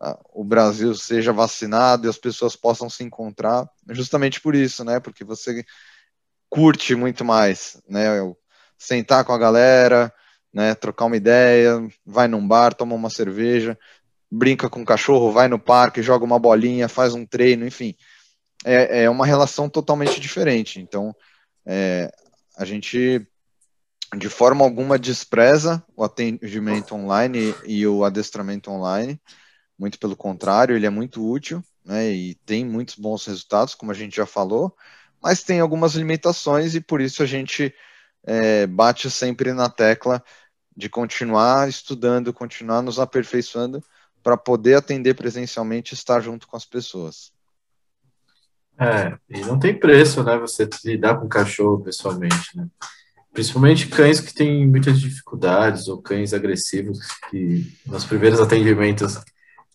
ah, 0.00 0.18
o 0.32 0.42
Brasil 0.42 0.94
seja 0.94 1.30
vacinado 1.30 2.06
e 2.06 2.10
as 2.10 2.16
pessoas 2.16 2.56
possam 2.56 2.88
se 2.88 3.04
encontrar, 3.04 3.68
justamente 3.90 4.40
por 4.40 4.54
isso, 4.54 4.82
né? 4.82 4.98
Porque 4.98 5.24
você 5.24 5.62
curte 6.48 6.94
muito 6.94 7.22
mais, 7.22 7.78
né? 7.86 8.06
Sentar 8.78 9.26
com 9.26 9.32
a 9.34 9.38
galera, 9.38 10.10
né? 10.50 10.74
Trocar 10.74 11.04
uma 11.04 11.18
ideia, 11.18 11.86
vai 12.04 12.26
num 12.28 12.48
bar, 12.48 12.72
toma 12.72 12.94
uma 12.94 13.10
cerveja, 13.10 13.78
brinca 14.30 14.70
com 14.70 14.80
o 14.80 14.86
cachorro, 14.86 15.32
vai 15.32 15.48
no 15.48 15.58
parque, 15.58 16.02
joga 16.02 16.24
uma 16.24 16.38
bolinha, 16.38 16.88
faz 16.88 17.14
um 17.14 17.26
treino, 17.26 17.66
enfim. 17.66 17.94
É, 18.64 19.04
é 19.04 19.10
uma 19.10 19.26
relação 19.26 19.68
totalmente 19.68 20.18
diferente. 20.18 20.80
Então, 20.80 21.14
é, 21.66 22.10
a 22.56 22.64
gente 22.64 23.26
de 24.16 24.28
forma 24.28 24.64
alguma 24.64 24.98
despreza 24.98 25.84
o 25.96 26.04
atendimento 26.04 26.94
online 26.94 27.54
e 27.64 27.86
o 27.86 28.04
adestramento 28.04 28.70
online, 28.70 29.20
muito 29.78 29.98
pelo 29.98 30.16
contrário, 30.16 30.76
ele 30.76 30.86
é 30.86 30.90
muito 30.90 31.28
útil, 31.28 31.62
né, 31.84 32.10
e 32.10 32.34
tem 32.46 32.64
muitos 32.64 32.94
bons 32.94 33.26
resultados, 33.26 33.74
como 33.74 33.90
a 33.90 33.94
gente 33.94 34.16
já 34.16 34.26
falou, 34.26 34.74
mas 35.22 35.42
tem 35.42 35.60
algumas 35.60 35.94
limitações 35.94 36.74
e 36.74 36.80
por 36.80 37.00
isso 37.00 37.22
a 37.22 37.26
gente 37.26 37.74
é, 38.24 38.66
bate 38.66 39.10
sempre 39.10 39.52
na 39.52 39.68
tecla 39.68 40.22
de 40.76 40.88
continuar 40.88 41.68
estudando, 41.68 42.32
continuar 42.32 42.82
nos 42.82 42.98
aperfeiçoando 42.98 43.82
para 44.22 44.36
poder 44.36 44.74
atender 44.74 45.14
presencialmente 45.14 45.92
e 45.92 45.94
estar 45.94 46.20
junto 46.20 46.46
com 46.46 46.56
as 46.56 46.64
pessoas. 46.64 47.32
É, 48.78 49.16
e 49.30 49.40
não 49.40 49.58
tem 49.58 49.78
preço, 49.78 50.22
né, 50.22 50.36
você 50.36 50.68
lidar 50.84 51.16
com 51.16 51.28
cachorro 51.28 51.82
pessoalmente, 51.82 52.54
né? 52.54 52.66
Principalmente 53.32 53.88
cães 53.88 54.20
que 54.20 54.32
têm 54.32 54.66
muitas 54.66 55.00
dificuldades 55.00 55.88
ou 55.88 56.00
cães 56.00 56.32
agressivos 56.32 56.98
que 57.30 57.70
nos 57.86 58.04
primeiros 58.04 58.40
atendimentos 58.40 59.18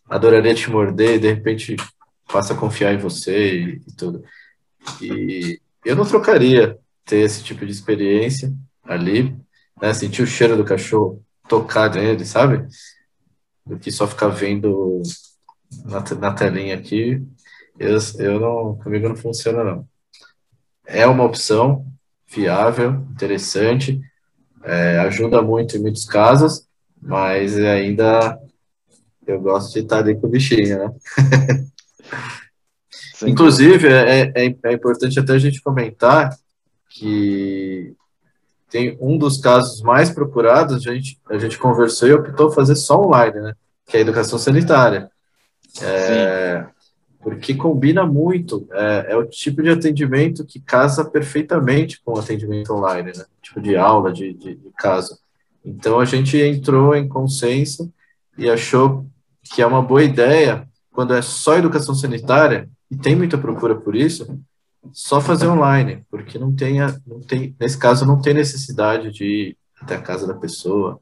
adoraria 0.10 0.54
te 0.54 0.70
morder 0.70 1.16
e 1.16 1.20
de 1.20 1.28
repente 1.28 1.76
passa 2.32 2.54
a 2.54 2.58
confiar 2.58 2.94
em 2.94 2.98
você 2.98 3.54
e, 3.54 3.82
e 3.88 3.94
tudo. 3.96 4.24
E 5.02 5.60
eu 5.86 5.96
não 5.96 6.06
trocaria 6.06 6.78
ter 7.06 7.18
esse 7.18 7.44
tipo 7.44 7.66
de 7.66 7.72
experiência 7.72 8.54
ali, 8.84 9.36
né, 9.80 9.94
sentir 9.94 10.22
o 10.22 10.28
cheiro 10.28 10.58
do 10.58 10.66
cachorro, 10.66 11.24
tocar 11.48 11.94
nele, 11.94 12.26
sabe? 12.26 12.68
Do 13.66 13.78
que 13.78 13.92
só 13.92 14.08
ficar 14.08 14.30
vendo 14.30 15.02
na, 15.86 16.04
na 16.16 16.34
telinha 16.34 16.76
aqui 16.76 17.24
eu, 17.82 17.98
eu 18.20 18.40
não, 18.40 18.76
comigo 18.78 19.10
não 19.10 19.16
funciona 19.16 19.64
não. 19.64 19.88
É 20.86 21.08
uma 21.08 21.24
opção 21.24 21.86
viável, 22.28 22.92
interessante, 23.12 24.00
é, 24.64 25.00
ajuda 25.00 25.42
muito 25.42 25.76
em 25.76 25.82
muitos 25.82 26.06
casos, 26.06 26.68
mas 27.02 27.58
ainda 27.58 28.40
eu 29.26 29.42
gosto 29.42 29.74
de 29.74 29.80
estar 29.80 30.00
ali 30.00 30.16
com 30.16 30.28
o 30.28 30.30
bichinho, 30.30 30.78
né? 30.78 30.94
Inclusive, 33.26 33.88
é, 33.88 34.32
é, 34.36 34.56
é, 34.64 34.74
importante 34.74 35.20
até 35.20 35.34
a 35.34 35.40
gente 35.40 35.62
comentar 35.62 36.36
que 36.90 37.94
tem 38.70 38.98
um 39.00 39.18
dos 39.18 39.40
casos 39.40 39.82
mais 39.82 40.10
procurados, 40.10 40.76
a 40.76 40.94
gente, 40.94 41.20
a 41.30 41.38
gente 41.38 41.58
conversou 41.58 42.08
e 42.08 42.14
optou 42.14 42.52
fazer 42.52 42.76
só 42.76 43.00
online, 43.00 43.40
né? 43.40 43.54
Que 43.86 43.98
é 43.98 44.00
a 44.00 44.02
educação 44.02 44.40
sanitária. 44.40 45.10
É, 45.82 46.66
porque 47.22 47.54
combina 47.54 48.06
muito, 48.06 48.68
é, 48.72 49.08
é, 49.10 49.16
o 49.16 49.26
tipo 49.26 49.62
de 49.62 49.70
atendimento 49.70 50.46
que 50.46 50.60
casa 50.60 51.06
perfeitamente 51.06 52.02
com 52.04 52.14
o 52.14 52.20
atendimento 52.20 52.74
online, 52.74 53.12
né? 53.16 53.26
Tipo 53.42 53.62
de 53.62 53.76
aula, 53.76 54.12
de, 54.12 54.34
de, 54.34 54.56
de 54.56 54.70
caso. 54.78 55.18
Então 55.64 56.00
a 56.00 56.06
gente 56.06 56.38
entrou 56.38 56.96
em 56.96 57.08
consenso 57.08 57.94
e 58.38 58.50
achou 58.50 59.06
que 59.44 59.62
é 59.62 59.66
uma 59.66 59.82
boa 59.82 60.04
ideia, 60.04 60.68
quando 60.92 61.14
é 61.14 61.22
só 61.22 61.58
educação 61.58 61.94
sanitária, 61.94 62.70
e 62.90 62.96
tem 62.96 63.16
muita 63.16 63.38
procura 63.38 63.76
por 63.76 63.96
isso, 63.96 64.40
só 64.92 65.22
fazer 65.22 65.48
online, 65.48 66.04
porque 66.10 66.40
não 66.40 66.54
tem, 66.54 66.80
não 67.06 67.22
tem 67.22 67.56
nesse 67.60 67.78
caso, 67.78 68.06
não 68.06 68.20
tem 68.20 68.34
necessidade 68.34 69.12
de 69.12 69.26
ir 69.26 69.58
até 69.80 69.96
a 69.96 70.02
casa 70.02 70.26
da 70.26 70.34
pessoa. 70.34 71.00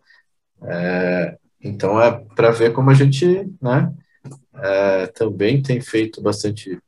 É, 0.61 1.37
então, 1.61 2.01
é 2.01 2.11
para 2.35 2.51
ver 2.51 2.73
como 2.73 2.89
a 2.89 2.93
gente 2.93 3.49
né, 3.61 3.91
é, 4.61 5.07
também 5.07 5.61
tem 5.61 5.81
feito 5.81 6.21
bastante 6.21 6.79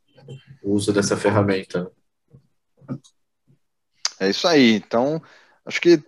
uso 0.63 0.93
dessa 0.93 1.17
ferramenta. 1.17 1.91
É 4.19 4.29
isso 4.29 4.47
aí. 4.47 4.75
Então, 4.75 5.21
acho 5.65 5.81
que 5.81 6.03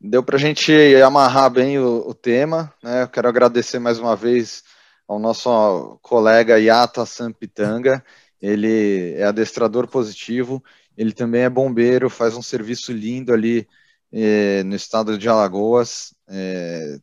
deu 0.00 0.22
para 0.22 0.36
a 0.36 0.38
gente 0.38 0.72
amarrar 1.02 1.50
bem 1.50 1.78
o, 1.78 2.08
o, 2.08 2.14
tema. 2.14 2.72
Né? 2.82 3.02
Eu 3.02 3.08
quero 3.08 3.28
agradecer 3.28 3.78
mais 3.78 3.98
uma 3.98 4.14
vez 4.14 4.62
ao 5.08 5.18
nosso 5.18 5.98
colega 6.02 6.58
Yata 6.58 7.04
Sampitanga. 7.04 8.04
Ele 8.40 9.14
é 9.16 9.24
adestrador 9.24 9.86
positivo, 9.86 10.62
ele 10.96 11.12
também 11.12 11.42
é 11.42 11.50
bombeiro, 11.50 12.08
faz 12.08 12.34
um 12.34 12.42
serviço 12.42 12.92
lindo 12.92 13.34
ali 13.34 13.68
eh, 14.12 14.62
no 14.64 14.74
estado 14.74 15.18
de 15.18 15.28
Alagoas. 15.28 16.14
Eh, 16.28 16.98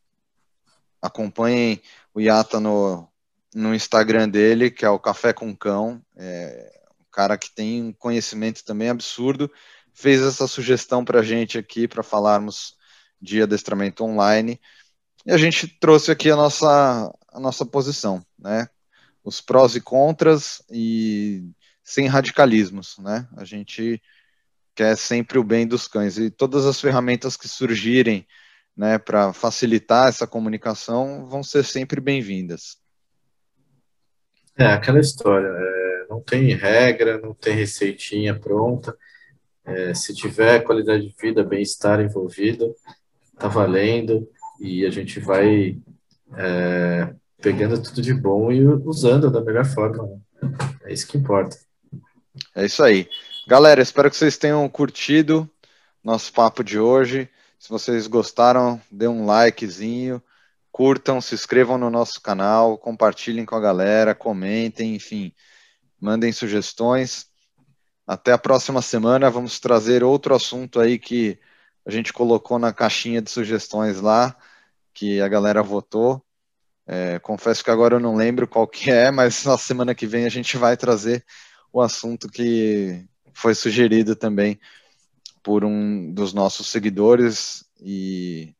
acompanhem 1.01 1.79
o 2.13 2.19
Yata 2.19 2.59
no, 2.59 3.07
no 3.57 3.73
Instagram 3.73 4.29
dele, 4.29 4.69
que 4.69 4.85
é 4.85 4.89
o 4.89 4.99
Café 4.99 5.33
com 5.33 5.55
Cão. 5.55 5.99
É, 6.15 6.71
um 7.01 7.05
cara 7.11 7.35
que 7.37 7.53
tem 7.53 7.81
um 7.81 7.91
conhecimento 7.91 8.63
também 8.63 8.87
absurdo. 8.87 9.51
Fez 9.91 10.21
essa 10.21 10.47
sugestão 10.47 11.03
para 11.03 11.21
a 11.21 11.23
gente 11.23 11.57
aqui 11.57 11.87
para 11.87 12.03
falarmos 12.03 12.75
de 13.19 13.41
adestramento 13.41 14.03
online. 14.03 14.61
E 15.25 15.31
a 15.31 15.37
gente 15.37 15.67
trouxe 15.79 16.11
aqui 16.11 16.29
a 16.29 16.35
nossa, 16.35 17.11
a 17.33 17.39
nossa 17.39 17.65
posição, 17.65 18.23
né? 18.37 18.69
Os 19.23 19.41
prós 19.41 19.75
e 19.75 19.81
contras 19.81 20.61
e 20.69 21.49
sem 21.83 22.05
radicalismos, 22.05 22.99
né? 22.99 23.27
A 23.35 23.43
gente 23.43 23.99
quer 24.75 24.95
sempre 24.95 25.39
o 25.39 25.43
bem 25.43 25.65
dos 25.65 25.87
cães 25.87 26.19
e 26.19 26.29
todas 26.29 26.67
as 26.67 26.79
ferramentas 26.79 27.35
que 27.35 27.47
surgirem, 27.47 28.27
né, 28.75 28.99
para 28.99 29.33
facilitar 29.33 30.07
essa 30.07 30.27
comunicação 30.27 31.25
vão 31.25 31.41
ser 31.41 31.65
sempre 31.65 31.99
bem-vindas. 31.99 32.77
É 34.57 34.65
aquela 34.65 34.99
história, 34.99 35.47
é, 35.47 36.05
não 36.09 36.19
tem 36.19 36.55
regra, 36.55 37.19
não 37.19 37.33
tem 37.33 37.55
receitinha 37.55 38.37
pronta. 38.37 38.97
É, 39.63 39.93
se 39.93 40.15
tiver 40.15 40.63
qualidade 40.63 41.07
de 41.07 41.15
vida, 41.21 41.43
bem-estar 41.43 42.01
envolvido, 42.01 42.73
tá 43.37 43.47
valendo 43.47 44.27
e 44.59 44.85
a 44.85 44.89
gente 44.89 45.19
vai 45.19 45.77
é, 46.35 47.13
pegando 47.41 47.81
tudo 47.81 48.01
de 48.01 48.13
bom 48.13 48.51
e 48.51 48.65
usando 48.65 49.29
da 49.29 49.41
melhor 49.41 49.65
forma. 49.65 50.03
Né? 50.41 50.57
É 50.85 50.93
isso 50.93 51.07
que 51.07 51.17
importa. 51.17 51.57
É 52.55 52.65
isso 52.65 52.81
aí. 52.83 53.07
Galera, 53.47 53.81
espero 53.81 54.09
que 54.09 54.17
vocês 54.17 54.37
tenham 54.37 54.67
curtido 54.67 55.49
nosso 56.03 56.33
papo 56.33 56.63
de 56.63 56.79
hoje. 56.79 57.29
Se 57.59 57.69
vocês 57.69 58.07
gostaram, 58.07 58.81
dê 58.91 59.07
um 59.07 59.25
likezinho, 59.25 60.21
curtam, 60.77 61.19
se 61.19 61.33
inscrevam 61.33 61.75
no 61.75 61.89
nosso 61.89 62.21
canal, 62.21 62.77
compartilhem 62.77 63.43
com 63.43 63.55
a 63.55 63.59
galera, 63.59 64.13
comentem, 64.13 64.93
enfim, 64.93 65.33
mandem 65.99 66.31
sugestões. 66.31 67.25
Até 68.05 68.31
a 68.31 68.37
próxima 68.37 68.79
semana, 68.79 69.27
vamos 69.31 69.59
trazer 69.59 70.03
outro 70.03 70.35
assunto 70.35 70.79
aí 70.79 70.99
que 70.99 71.39
a 71.83 71.89
gente 71.89 72.13
colocou 72.13 72.59
na 72.59 72.71
caixinha 72.71 73.23
de 73.23 73.31
sugestões 73.31 73.99
lá, 74.01 74.37
que 74.93 75.19
a 75.19 75.27
galera 75.27 75.63
votou. 75.63 76.23
É, 76.85 77.17
confesso 77.17 77.63
que 77.63 77.71
agora 77.71 77.95
eu 77.95 77.99
não 77.99 78.15
lembro 78.15 78.47
qual 78.47 78.67
que 78.67 78.91
é, 78.91 79.09
mas 79.09 79.45
na 79.45 79.57
semana 79.57 79.95
que 79.95 80.05
vem 80.05 80.27
a 80.27 80.29
gente 80.29 80.57
vai 80.57 80.77
trazer 80.77 81.25
o 81.73 81.81
assunto 81.81 82.29
que 82.29 83.03
foi 83.33 83.55
sugerido 83.55 84.15
também 84.15 84.59
por 85.41 85.65
um 85.65 86.13
dos 86.13 86.35
nossos 86.35 86.67
seguidores. 86.67 87.65
E 87.81 88.55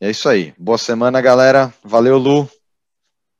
é 0.00 0.10
isso 0.10 0.28
aí. 0.28 0.54
Boa 0.58 0.78
semana, 0.78 1.20
galera. 1.20 1.72
Valeu, 1.84 2.16
Lu. 2.16 2.48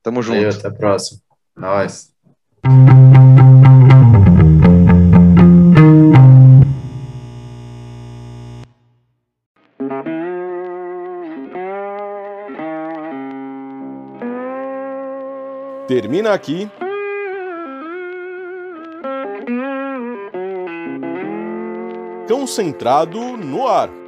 Tamo 0.02 0.22
junto. 0.22 0.36
Valeu, 0.36 0.50
até 0.50 0.68
a 0.68 0.70
próxima. 0.70 1.20
Nós. 1.56 2.10
Termina 15.88 16.32
aqui. 16.32 16.70
Cão 22.28 22.46
centrado 22.46 23.18
no 23.36 23.66
ar. 23.66 23.99